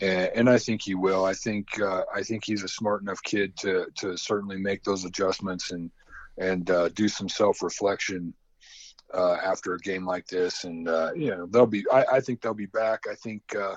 [0.00, 1.24] And, and I think he will.
[1.24, 5.04] I think uh, I think he's a smart enough kid to to certainly make those
[5.04, 5.90] adjustments and
[6.38, 8.34] and uh, do some self reflection
[9.14, 11.84] uh, after a game like this, and uh, you know they'll be.
[11.92, 13.04] I, I, think they'll be back.
[13.10, 13.76] I think uh,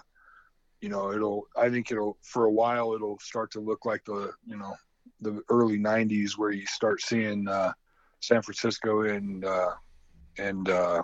[0.81, 1.47] you know it'll.
[1.55, 4.73] I think it'll for a while it'll start to look like the you know
[5.21, 7.71] the early '90s where you start seeing uh,
[8.19, 9.71] San Francisco and uh,
[10.37, 11.03] and uh,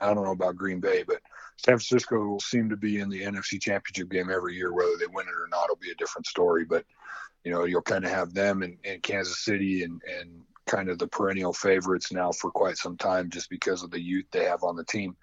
[0.00, 1.20] I don't know about Green Bay, but
[1.56, 5.06] San Francisco will seem to be in the NFC Championship game every year, whether they
[5.06, 5.64] win it or not.
[5.64, 6.84] It'll be a different story, but
[7.44, 10.98] you know you'll kind of have them and, and Kansas City and and kind of
[10.98, 14.62] the perennial favorites now for quite some time just because of the youth they have
[14.62, 15.16] on the team.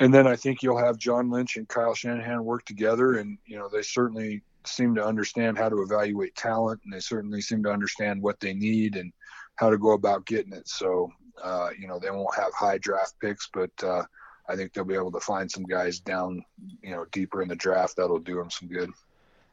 [0.00, 3.58] And then I think you'll have John Lynch and Kyle Shanahan work together, and you
[3.58, 7.70] know they certainly seem to understand how to evaluate talent, and they certainly seem to
[7.70, 9.12] understand what they need and
[9.56, 10.66] how to go about getting it.
[10.66, 11.10] So
[11.42, 14.04] uh, you know they won't have high draft picks, but uh,
[14.48, 16.44] I think they'll be able to find some guys down,
[16.82, 18.90] you know, deeper in the draft that'll do them some good.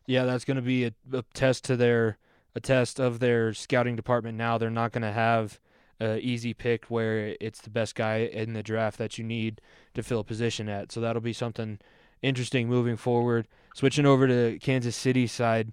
[0.05, 2.17] Yeah, that's going to be a, a test to their
[2.59, 4.37] a test of their scouting department.
[4.37, 5.59] Now they're not going to have
[6.01, 9.61] an easy pick where it's the best guy in the draft that you need
[9.93, 10.91] to fill a position at.
[10.91, 11.79] So that'll be something
[12.21, 13.47] interesting moving forward.
[13.73, 15.71] Switching over to Kansas City side,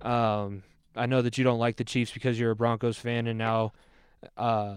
[0.00, 0.62] um,
[0.96, 3.72] I know that you don't like the Chiefs because you're a Broncos fan, and now
[4.38, 4.76] uh,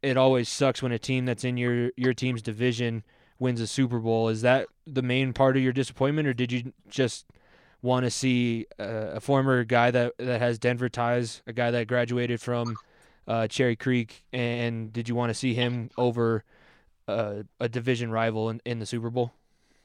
[0.00, 3.02] it always sucks when a team that's in your your team's division
[3.38, 4.28] wins a Super Bowl.
[4.28, 7.26] Is that the main part of your disappointment, or did you just
[7.84, 12.40] want to see a former guy that that has Denver ties, a guy that graduated
[12.40, 12.76] from
[13.28, 16.44] uh, Cherry Creek, and did you want to see him over
[17.06, 19.32] uh, a division rival in, in the Super Bowl?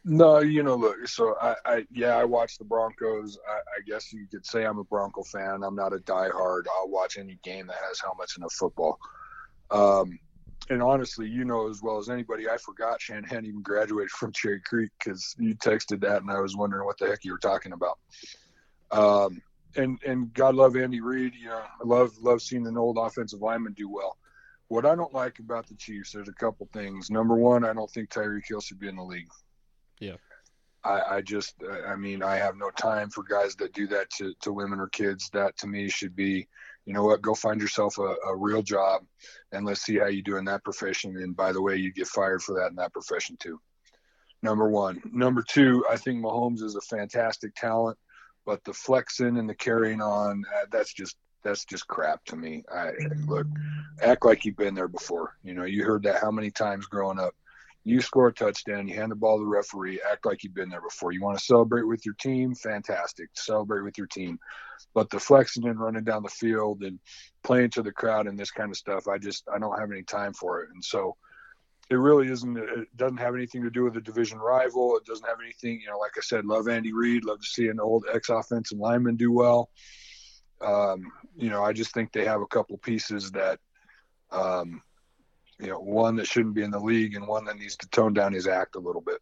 [0.05, 1.07] No, you know, look.
[1.07, 3.37] So I, I yeah, I watch the Broncos.
[3.47, 5.61] I, I, guess you could say I'm a Bronco fan.
[5.61, 6.63] I'm not a diehard.
[6.79, 8.97] I'll watch any game that has helmets in a football.
[9.71, 10.17] Um,
[10.69, 14.61] and honestly, you know as well as anybody, I forgot Shanahan even graduated from Cherry
[14.61, 17.73] Creek because you texted that, and I was wondering what the heck you were talking
[17.73, 17.97] about.
[18.91, 19.41] Um,
[19.75, 21.33] and and God love Andy Reid.
[21.35, 24.17] You know, I love love seeing an old offensive lineman do well.
[24.67, 27.09] What I don't like about the Chiefs, there's a couple things.
[27.09, 29.29] Number one, I don't think Tyreek Hill should be in the league.
[29.99, 30.17] Yeah.
[30.83, 31.55] I, I just,
[31.87, 34.87] I mean, I have no time for guys that do that to, to women or
[34.87, 35.29] kids.
[35.33, 36.47] That to me should be
[36.89, 39.03] you know what, go find yourself a, a real job
[39.51, 41.15] and let's see how you do in that profession.
[41.17, 43.61] And by the way, you get fired for that in that profession too.
[44.41, 44.99] Number one.
[45.05, 47.95] Number two, I think Mahomes is a fantastic talent,
[48.43, 52.63] but the flexing and the carrying on, uh, that's just that's just crap to me.
[52.73, 52.89] I
[53.27, 53.45] look,
[54.01, 55.37] act like you've been there before.
[55.43, 57.35] You know, you heard that how many times growing up.
[57.89, 60.69] You score a touchdown, you hand the ball to the referee, act like you've been
[60.69, 61.11] there before.
[61.11, 62.53] You want to celebrate with your team?
[62.53, 63.29] Fantastic.
[63.33, 64.39] Celebrate with your team.
[64.93, 66.99] But the flexing and running down the field and
[67.43, 70.03] playing to the crowd and this kind of stuff, I just I don't have any
[70.03, 70.69] time for it.
[70.73, 71.15] And so
[71.89, 74.95] it really isn't it doesn't have anything to do with a division rival.
[74.97, 77.69] It doesn't have anything, you know, like I said, love Andy Reid, love to see
[77.69, 79.69] an old ex offensive lineman do well.
[80.61, 83.59] Um, you know, I just think they have a couple pieces that
[84.31, 84.83] um,
[85.59, 88.13] you know, one that shouldn't be in the league and one that needs to tone
[88.13, 89.17] down his act a little bit.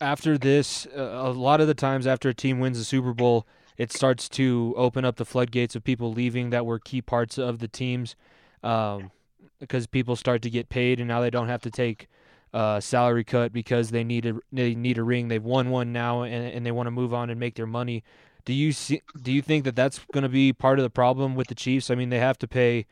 [0.00, 3.46] After this, uh, a lot of the times after a team wins the Super Bowl,
[3.76, 7.58] it starts to open up the floodgates of people leaving that were key parts of
[7.58, 8.14] the teams
[8.62, 9.10] um,
[9.58, 12.08] because people start to get paid and now they don't have to take
[12.52, 15.28] a salary cut because they need a they need a ring.
[15.28, 18.02] They've won one now and, and they want to move on and make their money.
[18.44, 19.02] Do you see?
[19.20, 21.90] Do you think that that's going to be part of the problem with the Chiefs?
[21.90, 22.86] I mean, they have to pay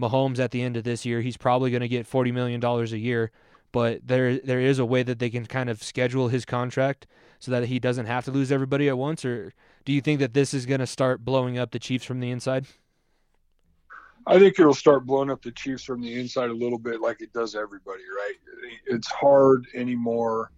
[0.00, 1.20] Mahomes at the end of this year.
[1.20, 3.30] He's probably going to get forty million dollars a year,
[3.72, 7.06] but there there is a way that they can kind of schedule his contract
[7.38, 9.24] so that he doesn't have to lose everybody at once.
[9.24, 9.52] Or
[9.84, 12.30] do you think that this is going to start blowing up the Chiefs from the
[12.30, 12.66] inside?
[14.26, 17.22] I think it'll start blowing up the Chiefs from the inside a little bit, like
[17.22, 18.02] it does everybody.
[18.14, 18.34] Right?
[18.86, 20.52] It's hard anymore.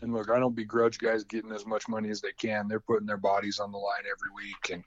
[0.00, 2.66] And look, I don't begrudge guys getting as much money as they can.
[2.66, 4.82] They're putting their bodies on the line every week, and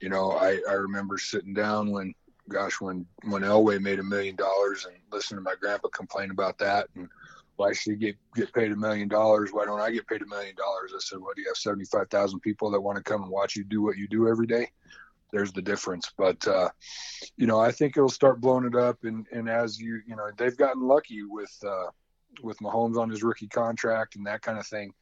[0.00, 2.14] you know, I, I remember sitting down when
[2.48, 6.58] gosh, when when Elway made a million dollars and listening to my grandpa complain about
[6.58, 7.08] that and
[7.56, 9.50] why should he get get paid a million dollars?
[9.52, 10.92] Why don't I get paid a million dollars?
[10.94, 13.30] I said, what do you have seventy five thousand people that want to come and
[13.30, 14.70] watch you do what you do every day?
[15.30, 16.10] There's the difference.
[16.16, 16.70] But uh,
[17.36, 20.30] you know, I think it'll start blowing it up and, and as you you know,
[20.38, 21.90] they've gotten lucky with uh,
[22.42, 24.94] with Mahomes on his rookie contract and that kind of thing.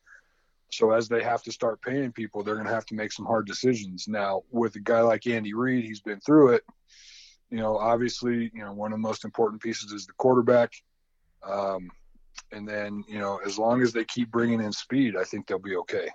[0.71, 3.25] So as they have to start paying people, they're going to have to make some
[3.25, 4.07] hard decisions.
[4.07, 6.65] Now, with a guy like Andy Reid, he's been through it
[7.51, 10.73] you know, obviously, you know, one of the most important pieces is the quarterback.
[11.43, 11.91] Um,
[12.53, 15.59] and then, you know, as long as they keep bringing in speed, I think they'll
[15.59, 16.09] be okay.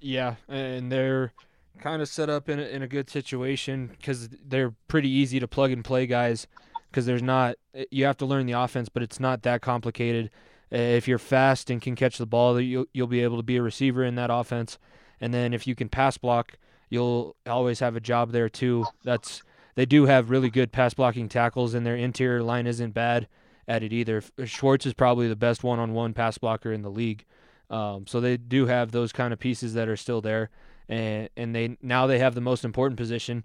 [0.00, 1.32] Yeah, and they're
[1.80, 5.48] kind of set up in a, in a good situation because they're pretty easy to
[5.48, 6.46] plug and play guys.
[6.90, 7.54] Because there's not,
[7.92, 10.28] you have to learn the offense, but it's not that complicated.
[10.72, 13.62] If you're fast and can catch the ball, you'll you'll be able to be a
[13.62, 14.76] receiver in that offense.
[15.20, 16.54] And then if you can pass block,
[16.88, 18.86] you'll always have a job there too.
[19.04, 19.42] That's
[19.74, 23.28] they do have really good pass blocking tackles, and their interior line isn't bad
[23.68, 24.22] at it either.
[24.44, 27.24] Schwartz is probably the best one on one pass blocker in the league.
[27.70, 30.50] Um, so they do have those kind of pieces that are still there,
[30.88, 33.44] and and they now they have the most important position.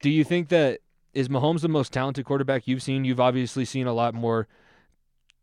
[0.00, 0.80] Do you think that
[1.14, 3.04] is Mahomes the most talented quarterback you've seen?
[3.04, 4.48] You've obviously seen a lot more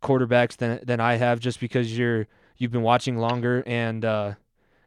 [0.01, 4.33] quarterbacks than than I have, just because you're you've been watching longer and uh,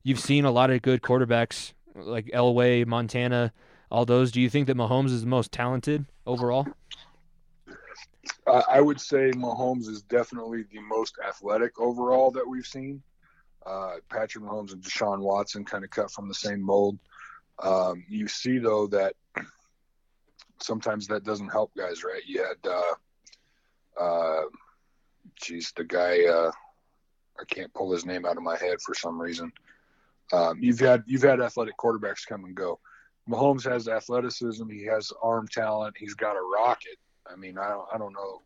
[0.03, 3.53] you've seen a lot of good quarterbacks like Elway, Montana,
[3.91, 4.33] all those.
[4.33, 6.67] Do you think that Mahomes is the most talented overall?
[8.47, 13.03] I would say Mahomes is definitely the most athletic overall that we've seen.
[13.65, 16.99] Uh, Patrick Mahomes and Deshaun Watson kind of cut from the same mold.
[17.63, 19.15] Um, you see though that
[20.61, 22.23] sometimes that doesn't help guys, right?
[22.27, 24.43] You had, uh, uh,
[25.37, 26.51] geez, the guy, uh,
[27.39, 29.53] I can't pull his name out of my head for some reason.
[30.33, 32.79] Um, you've had you've had athletic quarterbacks come and go.
[33.29, 34.69] Mahomes has athleticism.
[34.69, 35.95] He has arm talent.
[35.99, 36.97] He's got a rocket.
[37.31, 38.43] I mean, I don't I don't know.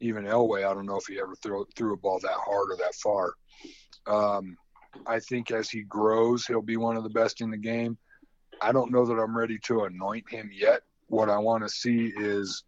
[0.00, 2.76] Even Elway, I don't know if he ever threw threw a ball that hard or
[2.76, 3.32] that far.
[4.06, 4.56] Um,
[5.06, 7.98] I think as he grows, he'll be one of the best in the game.
[8.60, 10.82] I don't know that I'm ready to anoint him yet.
[11.08, 12.64] What I want to see is,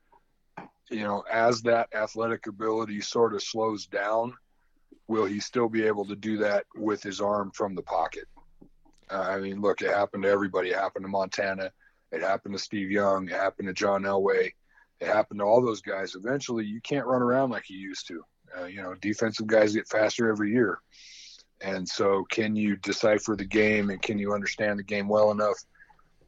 [0.90, 4.34] you know, as that athletic ability sort of slows down,
[5.08, 8.24] will he still be able to do that with his arm from the pocket?
[9.10, 10.70] I mean, look, it happened to everybody.
[10.70, 11.70] It happened to Montana.
[12.12, 13.28] It happened to Steve Young.
[13.28, 14.52] It happened to John Elway.
[15.00, 16.14] It happened to all those guys.
[16.14, 18.22] Eventually, you can't run around like you used to.
[18.58, 20.80] Uh, you know, defensive guys get faster every year.
[21.60, 25.58] And so, can you decipher the game and can you understand the game well enough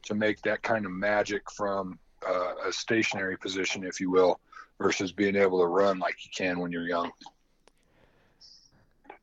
[0.05, 4.41] to make that kind of magic from uh, a stationary position, if you will,
[4.81, 7.11] versus being able to run like you can when you're young?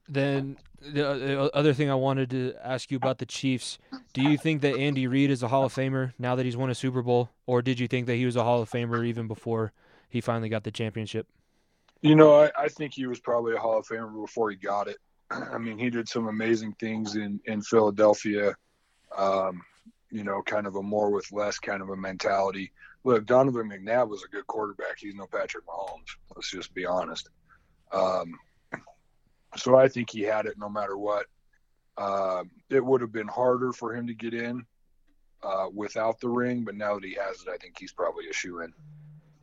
[0.07, 3.77] Then the other thing I wanted to ask you about the Chiefs:
[4.13, 6.69] Do you think that Andy Reid is a Hall of Famer now that he's won
[6.69, 9.27] a Super Bowl, or did you think that he was a Hall of Famer even
[9.27, 9.71] before
[10.09, 11.27] he finally got the championship?
[12.01, 14.87] You know, I, I think he was probably a Hall of Famer before he got
[14.87, 14.97] it.
[15.31, 18.55] I mean, he did some amazing things in in Philadelphia.
[19.17, 19.61] Um,
[20.11, 22.71] you know, kind of a more with less kind of a mentality.
[23.03, 24.97] Look, Donovan McNabb was a good quarterback.
[24.97, 26.17] He's no Patrick Mahomes.
[26.35, 27.29] Let's just be honest.
[27.91, 28.33] Um,
[29.55, 31.25] so I think he had it no matter what.
[31.97, 34.65] Uh, it would have been harder for him to get in
[35.43, 38.33] uh, without the ring, but now that he has it, I think he's probably a
[38.33, 38.73] shoe in.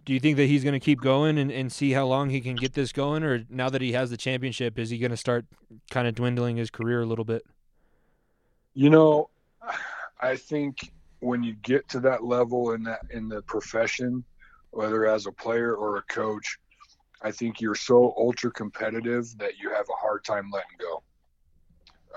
[0.04, 2.40] Do you think that he's going to keep going and, and see how long he
[2.40, 5.16] can get this going, or now that he has the championship, is he going to
[5.16, 5.44] start
[5.90, 7.42] kind of dwindling his career a little bit?
[8.72, 9.30] You know,
[10.20, 14.24] I think when you get to that level in that in the profession,
[14.70, 16.58] whether as a player or a coach,
[17.22, 21.02] I think you're so ultra competitive that you have a hard time letting go.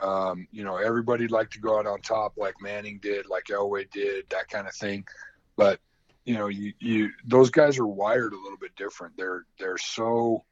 [0.01, 3.89] Um, you know, everybody'd like to go out on top like Manning did, like Elway
[3.91, 5.05] did, that kind of thing.
[5.55, 5.79] But
[6.25, 9.17] you know, you, you those guys are wired a little bit different.
[9.17, 10.45] They're they're so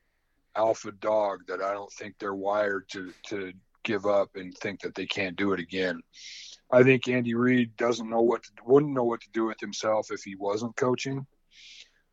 [0.55, 4.95] alpha dog that I don't think they're wired to to give up and think that
[4.95, 6.01] they can't do it again.
[6.71, 10.11] I think Andy Reid doesn't know what to, wouldn't know what to do with himself
[10.11, 11.25] if he wasn't coaching.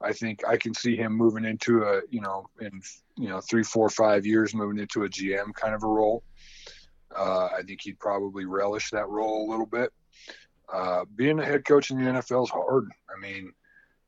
[0.04, 2.82] I think I can see him moving into a, you know, in
[3.16, 6.22] you know three, four, five years, moving into a GM kind of a role.
[7.16, 9.92] Uh, I think he'd probably relish that role a little bit.
[10.72, 12.88] Uh, being a head coach in the NFL is hard.
[13.14, 13.52] I mean,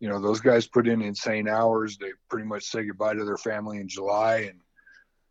[0.01, 1.97] you know, those guys put in insane hours.
[1.97, 4.61] They pretty much say goodbye to their family in July and,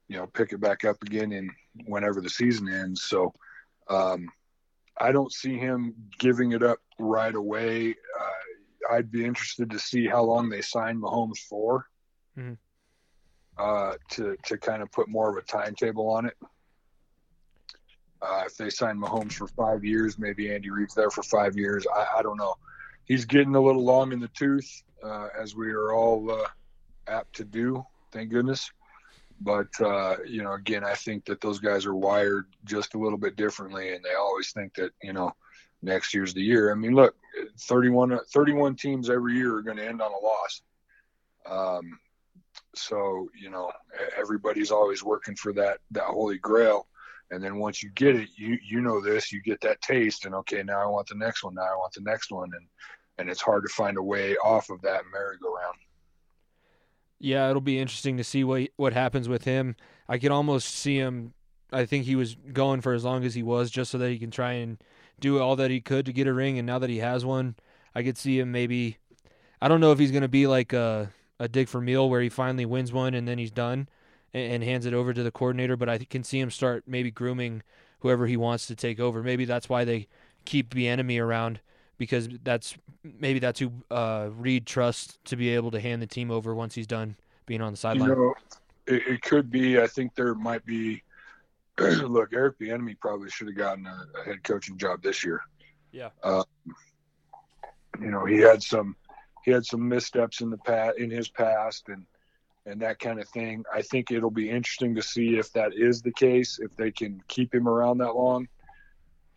[0.07, 1.49] you know, pick it back up again in
[1.86, 3.03] whenever the season ends.
[3.03, 3.34] So,
[3.89, 4.30] um,
[4.97, 7.95] I don't see him giving it up right away.
[8.91, 11.86] I'd be interested to see how long they sign Mahomes for,
[12.38, 12.53] mm-hmm.
[13.57, 16.38] uh, to to kind of put more of a timetable on it.
[18.21, 21.86] Uh, if they sign Mahomes for five years, maybe Andy Reid's there for five years.
[21.95, 22.55] I, I don't know.
[23.05, 26.47] He's getting a little long in the tooth, uh, as we are all uh,
[27.07, 27.86] apt to do.
[28.11, 28.71] Thank goodness.
[29.41, 33.17] But uh, you know, again, I think that those guys are wired just a little
[33.17, 35.33] bit differently, and they always think that you know
[35.81, 36.71] next year's the year.
[36.71, 37.15] I mean, look,
[37.59, 40.61] 31, 31 teams every year are going to end on a loss.
[41.49, 41.99] Um,
[42.75, 43.71] so you know,
[44.17, 46.87] everybody's always working for that that holy grail.
[47.32, 50.36] And then once you get it, you you know this, you get that taste, and
[50.36, 51.55] okay, now I want the next one.
[51.55, 52.67] Now I want the next one, and
[53.17, 55.78] and it's hard to find a way off of that merry-go-round.
[57.17, 59.75] Yeah, it'll be interesting to see what what happens with him.
[60.07, 61.33] I can almost see him.
[61.71, 64.20] I think he was going for as long as he was, just so that he
[64.20, 64.78] can try and
[65.20, 66.58] do all that he could to get a ring.
[66.58, 67.55] And now that he has one,
[67.93, 68.97] I could see him maybe.
[69.62, 72.29] I don't know if he's going to be like a a Dick Vermeil where he
[72.29, 73.89] finally wins one and then he's done
[74.33, 75.75] and, and hands it over to the coordinator.
[75.75, 77.63] But I can see him start maybe grooming
[78.00, 79.24] whoever he wants to take over.
[79.24, 80.08] Maybe that's why they
[80.46, 81.59] keep Bieniemy around
[81.97, 86.32] because that's maybe that's who uh, Reid trusts to be able to hand the team
[86.32, 87.16] over once he's done
[87.46, 88.09] being on the sideline.
[88.09, 88.36] You know,
[88.87, 89.79] it, it, could be.
[89.79, 91.01] I think there might be
[91.79, 95.41] look, Eric Bieniemy probably should have gotten a, a, head coaching job this year.
[95.91, 96.09] Yeah.
[96.23, 96.43] Uh,
[97.99, 98.95] you know, he had some
[99.43, 102.05] he had some missteps in the past in his past and
[102.65, 103.63] and that kind of thing.
[103.73, 107.21] I think it'll be interesting to see if that is the case, if they can
[107.27, 108.47] keep him around that long.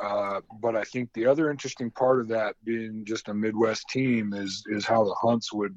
[0.00, 4.32] Uh, but I think the other interesting part of that being just a Midwest team
[4.32, 5.76] is is how the Hunts would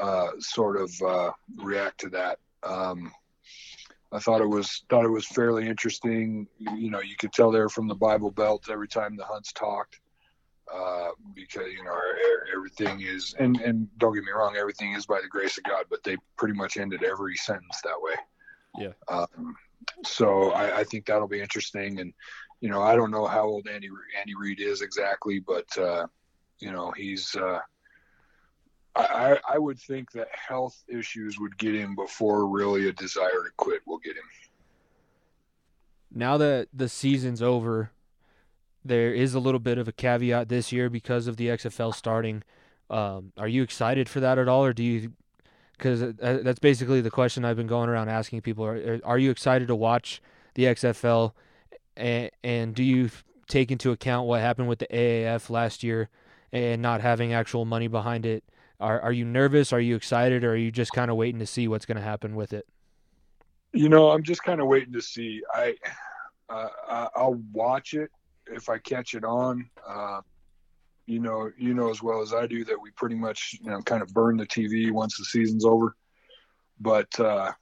[0.00, 2.38] uh, sort of uh, react to that.
[2.62, 3.12] Um,
[4.12, 6.46] I thought it was thought it was fairly interesting.
[6.58, 10.00] You know, you could tell they're from the Bible Belt every time the Hunts talked,
[10.72, 11.98] uh, because you know
[12.54, 15.86] everything is and and don't get me wrong, everything is by the grace of God,
[15.88, 18.14] but they pretty much ended every sentence that way.
[18.78, 18.92] Yeah.
[19.08, 19.56] Um,
[20.04, 22.12] so I, I think that'll be interesting, and
[22.60, 26.06] you know, I don't know how old Andy Andy Reid is exactly, but uh,
[26.58, 27.34] you know, he's.
[27.34, 27.60] Uh,
[28.94, 33.50] I, I would think that health issues would get him before really a desire to
[33.56, 34.22] quit will get him.
[36.14, 37.90] Now that the season's over,
[38.84, 42.42] there is a little bit of a caveat this year because of the XFL starting.
[42.90, 45.12] Um, are you excited for that at all, or do you?
[45.78, 49.68] Because that's basically the question I've been going around asking people: Are, are you excited
[49.68, 50.20] to watch
[50.54, 51.32] the XFL?
[51.96, 53.10] and, and do you
[53.48, 56.08] take into account what happened with the AAF last year
[56.52, 58.44] and not having actual money behind it?
[58.82, 59.72] Are are you nervous?
[59.72, 60.44] Are you excited?
[60.44, 62.66] Or are you just kind of waiting to see what's going to happen with it?
[63.72, 65.42] You know, I'm just kind of waiting to see.
[65.54, 65.76] I
[66.48, 68.10] uh, I'll watch it
[68.46, 69.70] if I catch it on.
[69.86, 70.20] Uh,
[71.06, 73.80] you know, you know as well as I do that we pretty much you know
[73.82, 75.96] kind of burn the TV once the season's over.
[76.80, 77.52] But uh,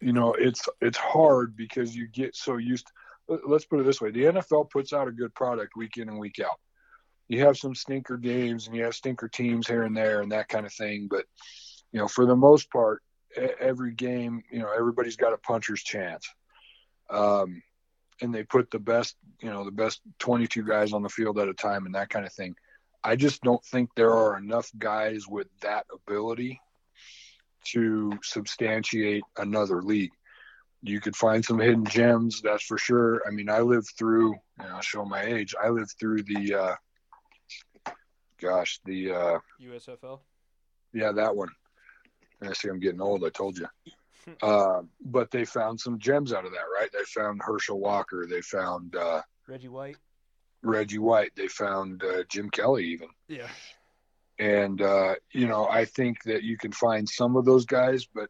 [0.00, 2.86] you know it's it's hard because you get so used
[3.28, 6.08] to, let's put it this way the nfl puts out a good product week in
[6.08, 6.58] and week out
[7.28, 10.48] you have some stinker games and you have stinker teams here and there and that
[10.48, 11.24] kind of thing but
[11.92, 13.02] you know for the most part
[13.60, 16.28] every game you know everybody's got a puncher's chance
[17.10, 17.62] um,
[18.20, 21.48] and they put the best you know the best 22 guys on the field at
[21.48, 22.54] a time and that kind of thing
[23.04, 26.60] i just don't think there are enough guys with that ability
[27.66, 30.12] to substantiate another league.
[30.82, 33.22] You could find some hidden gems, that's for sure.
[33.26, 35.54] I mean, I lived through, you know, show my age.
[35.60, 36.74] I lived through the, uh,
[38.40, 40.20] gosh, the uh, USFL.
[40.92, 41.50] Yeah, that one.
[42.42, 43.24] I see I'm getting old.
[43.24, 43.66] I told you.
[44.42, 46.90] uh, but they found some gems out of that, right?
[46.92, 48.26] They found Herschel Walker.
[48.28, 49.96] They found uh, Reggie White.
[50.62, 51.32] Reggie White.
[51.36, 53.08] They found uh, Jim Kelly, even.
[53.28, 53.48] Yeah.
[54.38, 58.28] And, uh, you know, I think that you can find some of those guys, but,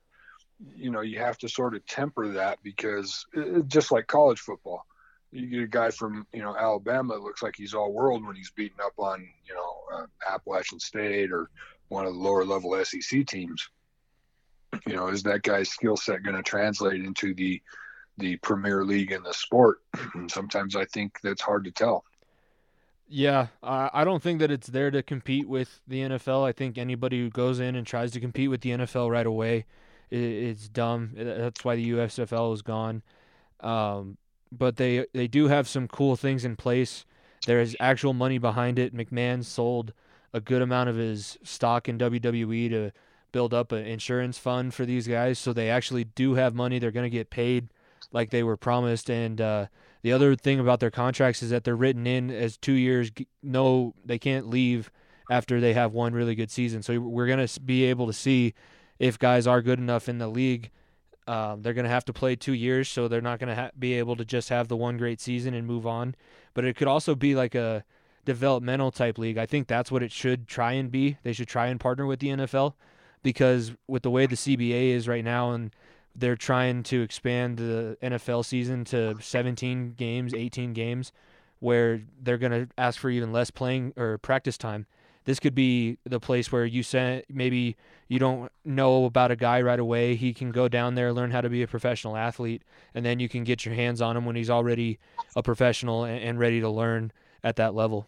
[0.75, 4.39] you know, you have to sort of temper that because it, uh, just like college
[4.39, 4.85] football,
[5.37, 8.37] you get a guy from, you know, Alabama that looks like he's all world when
[8.37, 11.51] he's beating up on, you know, uh, Appalachian State or
[11.89, 13.69] one of the lower level SEC teams.
[14.87, 17.63] You know, is that guy's skill set going to translate into the
[18.19, 19.79] the Premier League in the sport?
[20.15, 22.05] And sometimes I think that's hard to tell.
[23.09, 26.45] Yeah, I don't think that it's there to compete with the NFL.
[26.45, 29.65] I think anybody who goes in and tries to compete with the NFL right away,
[30.11, 31.13] it, it's dumb.
[31.15, 33.05] That's why the USFL is gone.
[33.61, 34.19] Um,
[34.59, 37.05] but they they do have some cool things in place.
[37.47, 38.95] There is actual money behind it.
[38.95, 39.93] McMahon sold
[40.33, 42.91] a good amount of his stock in WWE to
[43.33, 46.79] build up an insurance fund for these guys, so they actually do have money.
[46.79, 47.69] They're going to get paid
[48.13, 49.67] like they were promised, and uh,
[50.03, 53.11] the other thing about their contracts is that they're written in as two years.
[53.43, 54.91] No, they can't leave
[55.31, 56.83] after they have one really good season.
[56.83, 58.55] So we're going to be able to see
[58.99, 60.71] if guys are good enough in the league.
[61.27, 63.71] Um, they're going to have to play two years, so they're not going to ha-
[63.79, 66.15] be able to just have the one great season and move on.
[66.55, 67.85] But it could also be like a
[68.25, 69.39] developmental type league.
[69.39, 71.17] I think that's what it should try and be.
[71.23, 72.75] They should try and partner with the NFL
[73.23, 75.71] because with the way the CBA is right now and
[76.15, 81.13] they're trying to expand the NFL season to 17 games, 18 games,
[81.61, 84.87] where they're going to ask for even less playing or practice time.
[85.27, 87.77] This could be the place where you send maybe
[88.09, 90.15] you don't know about a guy right away.
[90.15, 92.63] He can go down there, learn how to be a professional athlete,
[92.95, 94.99] and then you can get your hands on him when he's already
[95.35, 97.13] a professional and ready to learn
[97.43, 98.07] at that level.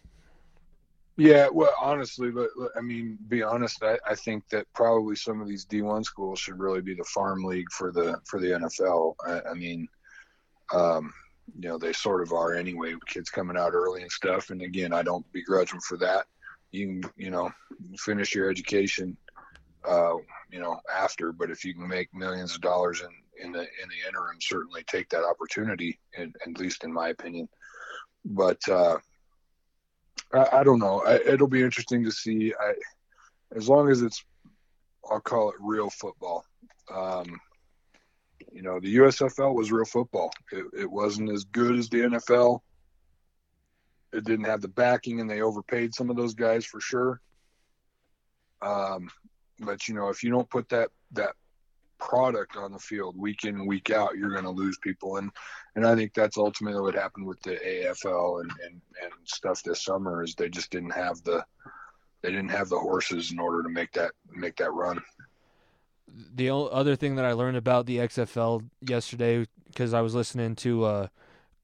[1.17, 2.47] Yeah, well, honestly, but
[2.77, 6.57] I mean, be honest, I, I think that probably some of these D1 schools should
[6.57, 9.15] really be the farm league for the for the NFL.
[9.27, 9.89] I, I mean,
[10.73, 11.13] um,
[11.59, 12.95] you know, they sort of are anyway.
[13.07, 14.49] Kids coming out early and stuff.
[14.49, 16.27] And again, I don't begrudge them for that.
[16.71, 17.51] You can, you know,
[17.97, 19.17] finish your education,
[19.87, 20.15] uh,
[20.51, 21.31] you know, after.
[21.31, 24.83] But if you can make millions of dollars in in the in the interim, certainly
[24.83, 25.99] take that opportunity.
[26.17, 27.47] at least in my opinion.
[28.25, 28.97] But uh,
[30.33, 31.03] I, I don't know.
[31.05, 32.53] I, it'll be interesting to see.
[32.59, 32.73] I,
[33.55, 34.23] as long as it's,
[35.09, 36.45] I'll call it real football.
[36.93, 37.39] Um,
[38.51, 40.31] you know, the USFL was real football.
[40.51, 42.61] It, it wasn't as good as the NFL.
[44.11, 47.21] It didn't have the backing, and they overpaid some of those guys for sure.
[48.61, 49.09] Um,
[49.59, 51.35] but you know, if you don't put that that
[51.99, 55.17] product on the field week in week out, you're going to lose people.
[55.17, 55.31] And
[55.75, 59.83] and I think that's ultimately what happened with the AFL and, and and stuff this
[59.83, 61.43] summer is they just didn't have the
[62.21, 64.99] they didn't have the horses in order to make that make that run.
[66.35, 70.83] The other thing that I learned about the XFL yesterday because I was listening to
[70.85, 71.07] uh,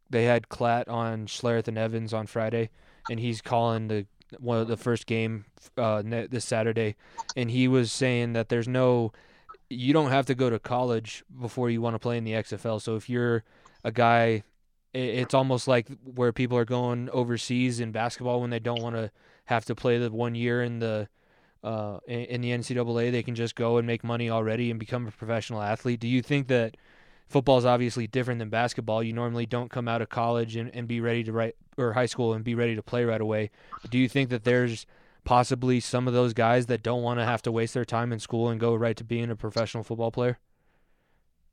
[0.10, 2.70] they had Klatt on Schlereth and Evans on Friday,
[3.10, 4.06] and he's calling the
[4.40, 5.46] one of the first game
[5.78, 6.96] uh, this Saturday,
[7.36, 9.12] and he was saying that there's no,
[9.70, 12.82] you don't have to go to college before you want to play in the XFL.
[12.82, 13.44] So if you're
[13.84, 14.44] a guy,
[14.94, 19.12] it's almost like where people are going overseas in basketball when they don't want to
[19.46, 21.08] have to play the one year in the
[21.64, 25.12] uh, in the NCAA, they can just go and make money already and become a
[25.12, 26.00] professional athlete.
[26.00, 26.78] Do you think that
[27.28, 29.04] football is obviously different than basketball?
[29.04, 32.06] You normally don't come out of college and, and be ready to write or high
[32.06, 33.52] school and be ready to play right away.
[33.90, 34.86] Do you think that there's
[35.24, 38.20] possibly some of those guys that don't want to have to waste their time in
[38.20, 40.40] school and go right to being a professional football player?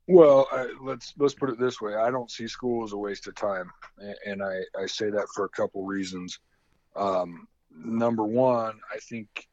[0.07, 3.27] Well, uh, let's let's put it this way: I don't see school as a waste
[3.27, 3.71] of time,
[4.25, 6.39] and I I say that for a couple reasons.
[6.95, 9.47] Um, number one, I think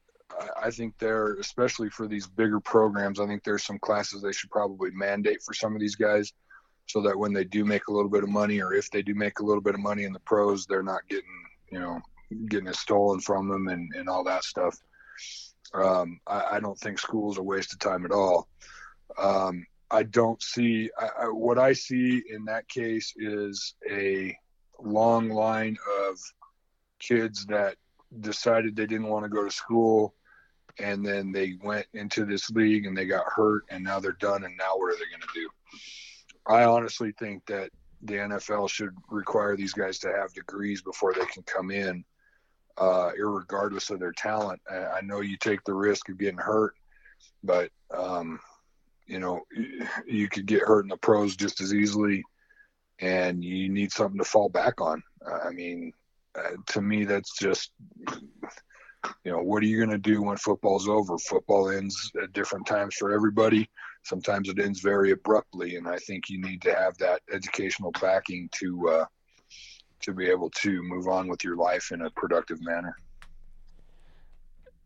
[0.61, 4.51] I think there, especially for these bigger programs, I think there's some classes they should
[4.51, 6.31] probably mandate for some of these guys,
[6.87, 9.15] so that when they do make a little bit of money, or if they do
[9.15, 11.99] make a little bit of money in the pros, they're not getting you know
[12.47, 14.77] getting it stolen from them and, and all that stuff.
[15.73, 18.49] Um, I, I, don't think school's a waste of time at all.
[19.17, 24.35] Um, I don't see I, I, what I see in that case is a
[24.79, 25.77] long line
[26.09, 26.17] of
[26.99, 27.75] kids that
[28.19, 30.13] decided they didn't want to go to school
[30.79, 34.43] and then they went into this league and they got hurt and now they're done
[34.43, 35.49] and now what are they going to do?
[36.47, 37.69] I honestly think that
[38.03, 42.03] the nfl should require these guys to have degrees before they can come in
[42.77, 44.59] uh, regardless of their talent.
[44.69, 46.73] I, I, know you take the risk of getting hurt
[47.43, 48.39] but um,
[49.05, 49.41] you know
[50.07, 52.23] you could get hurt in the pros just as easily
[52.99, 55.03] and you need something to fall back on.
[55.45, 55.93] I mean
[56.35, 57.71] uh, to me, that's just,
[59.23, 61.17] you know, what are you going to do when football's over?
[61.17, 63.69] Football ends at different times for everybody.
[64.03, 68.49] Sometimes it ends very abruptly, and I think you need to have that educational backing
[68.59, 69.05] to uh,
[70.01, 72.95] to be able to move on with your life in a productive manner.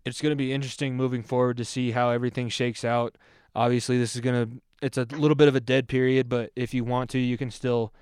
[0.04, 3.18] It's going to be interesting moving forward to see how everything shakes out.
[3.56, 6.74] Obviously, this is going to it's a little bit of a dead period, but if
[6.74, 7.94] you want to, you can still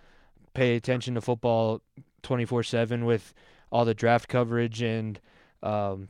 [0.54, 1.82] pay attention to football
[2.24, 3.34] 24 7 with
[3.72, 5.20] all the draft coverage and
[5.64, 6.10] um,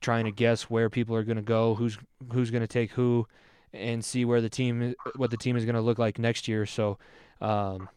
[0.00, 1.98] trying to guess where people are going to go, who's
[2.32, 3.28] who's going to take who,
[3.72, 6.66] and see where the team what the team is going to look like next year.
[6.66, 6.98] So
[7.40, 7.88] um,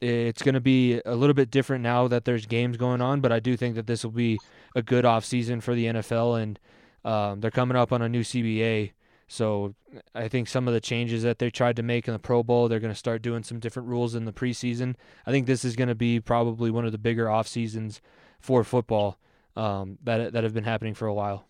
[0.00, 3.30] it's going to be a little bit different now that there's games going on, but
[3.30, 4.38] I do think that this will be
[4.74, 6.58] a good off season for the NFL, and
[7.04, 8.92] um, they're coming up on a new CBA.
[9.28, 9.74] So
[10.12, 12.66] I think some of the changes that they tried to make in the Pro Bowl,
[12.66, 14.96] they're going to start doing some different rules in the preseason.
[15.24, 18.00] I think this is going to be probably one of the bigger off seasons
[18.40, 19.18] for football
[19.56, 21.46] um, that that have been happening for a while.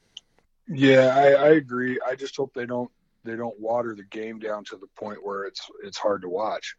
[0.68, 1.98] Yeah, I, I agree.
[2.06, 2.90] I just hope they don't
[3.24, 6.76] they don't water the game down to the point where it's it's hard to watch.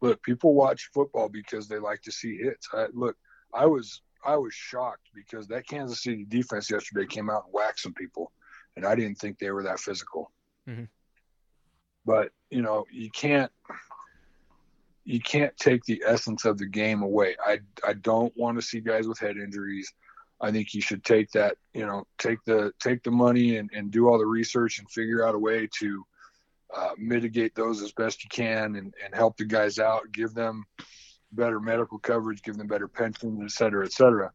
[0.00, 2.68] Look, people watch football because they like to see hits.
[2.72, 3.16] I, look,
[3.52, 7.80] I was I was shocked because that Kansas City defense yesterday came out and whacked
[7.80, 8.32] some people
[8.78, 10.30] and I didn't think they were that physical.
[10.68, 10.84] Mm-hmm.
[12.06, 13.50] But you know, you can't
[15.04, 17.36] you can't take the essence of the game away.
[17.44, 19.92] I I don't want to see guys with head injuries.
[20.40, 23.90] I think you should take that, you know, take the take the money and, and
[23.90, 26.04] do all the research and figure out a way to
[26.76, 30.64] uh, mitigate those as best you can and, and help the guys out, give them
[31.32, 34.30] better medical coverage, give them better pensions, et cetera, et cetera.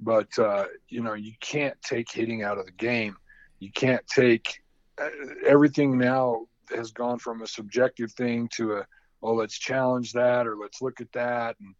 [0.00, 3.16] But uh, you know, you can't take hitting out of the game
[3.62, 4.60] you can't take
[5.00, 5.08] uh,
[5.46, 8.86] everything now has gone from a subjective thing to a
[9.22, 11.72] oh let's challenge that or let's look at that and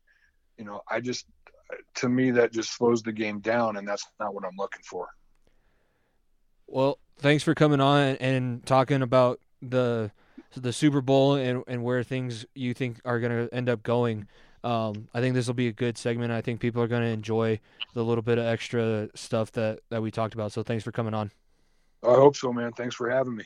[0.57, 1.27] you know i just
[1.95, 5.09] to me that just slows the game down and that's not what i'm looking for
[6.67, 10.11] well thanks for coming on and talking about the
[10.57, 14.27] the super bowl and, and where things you think are going to end up going
[14.65, 16.33] um, I think this will be a good segment.
[16.33, 17.59] I think people are going to enjoy
[17.95, 20.53] the little bit of extra stuff that, that we talked about.
[20.53, 21.33] So thanks for coming on.
[22.05, 22.73] I hope so, man.
[22.73, 23.45] Thanks for having me.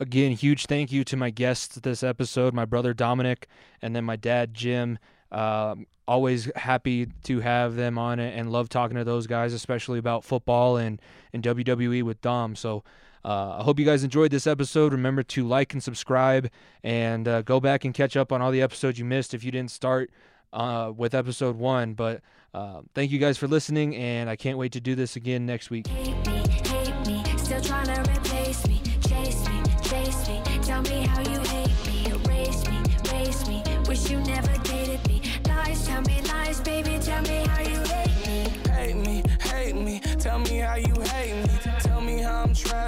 [0.00, 3.46] Again, huge thank you to my guests this episode, my brother Dominic,
[3.80, 4.98] and then my dad Jim.
[5.30, 5.76] Uh,
[6.06, 10.24] always happy to have them on it and love talking to those guys, especially about
[10.24, 11.00] football and,
[11.32, 12.56] and WWE with Dom.
[12.56, 12.82] So
[13.24, 14.92] uh, I hope you guys enjoyed this episode.
[14.92, 16.50] Remember to like and subscribe
[16.82, 19.50] and uh, go back and catch up on all the episodes you missed if you
[19.50, 20.10] didn't start
[20.52, 21.94] uh, with episode one.
[21.94, 22.20] But
[22.52, 25.70] uh, thank you guys for listening, and I can't wait to do this again next
[25.70, 25.86] week.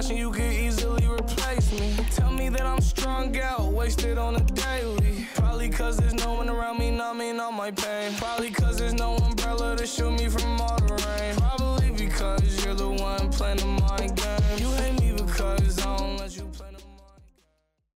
[0.09, 1.95] And you could easily replace me.
[2.11, 5.27] Tell me that I'm strung out, wasted on a daily.
[5.35, 8.13] Probably cause there's no one around me numbing all my pain.
[8.17, 10.84] Probably cause there's no umbrella to shield me from all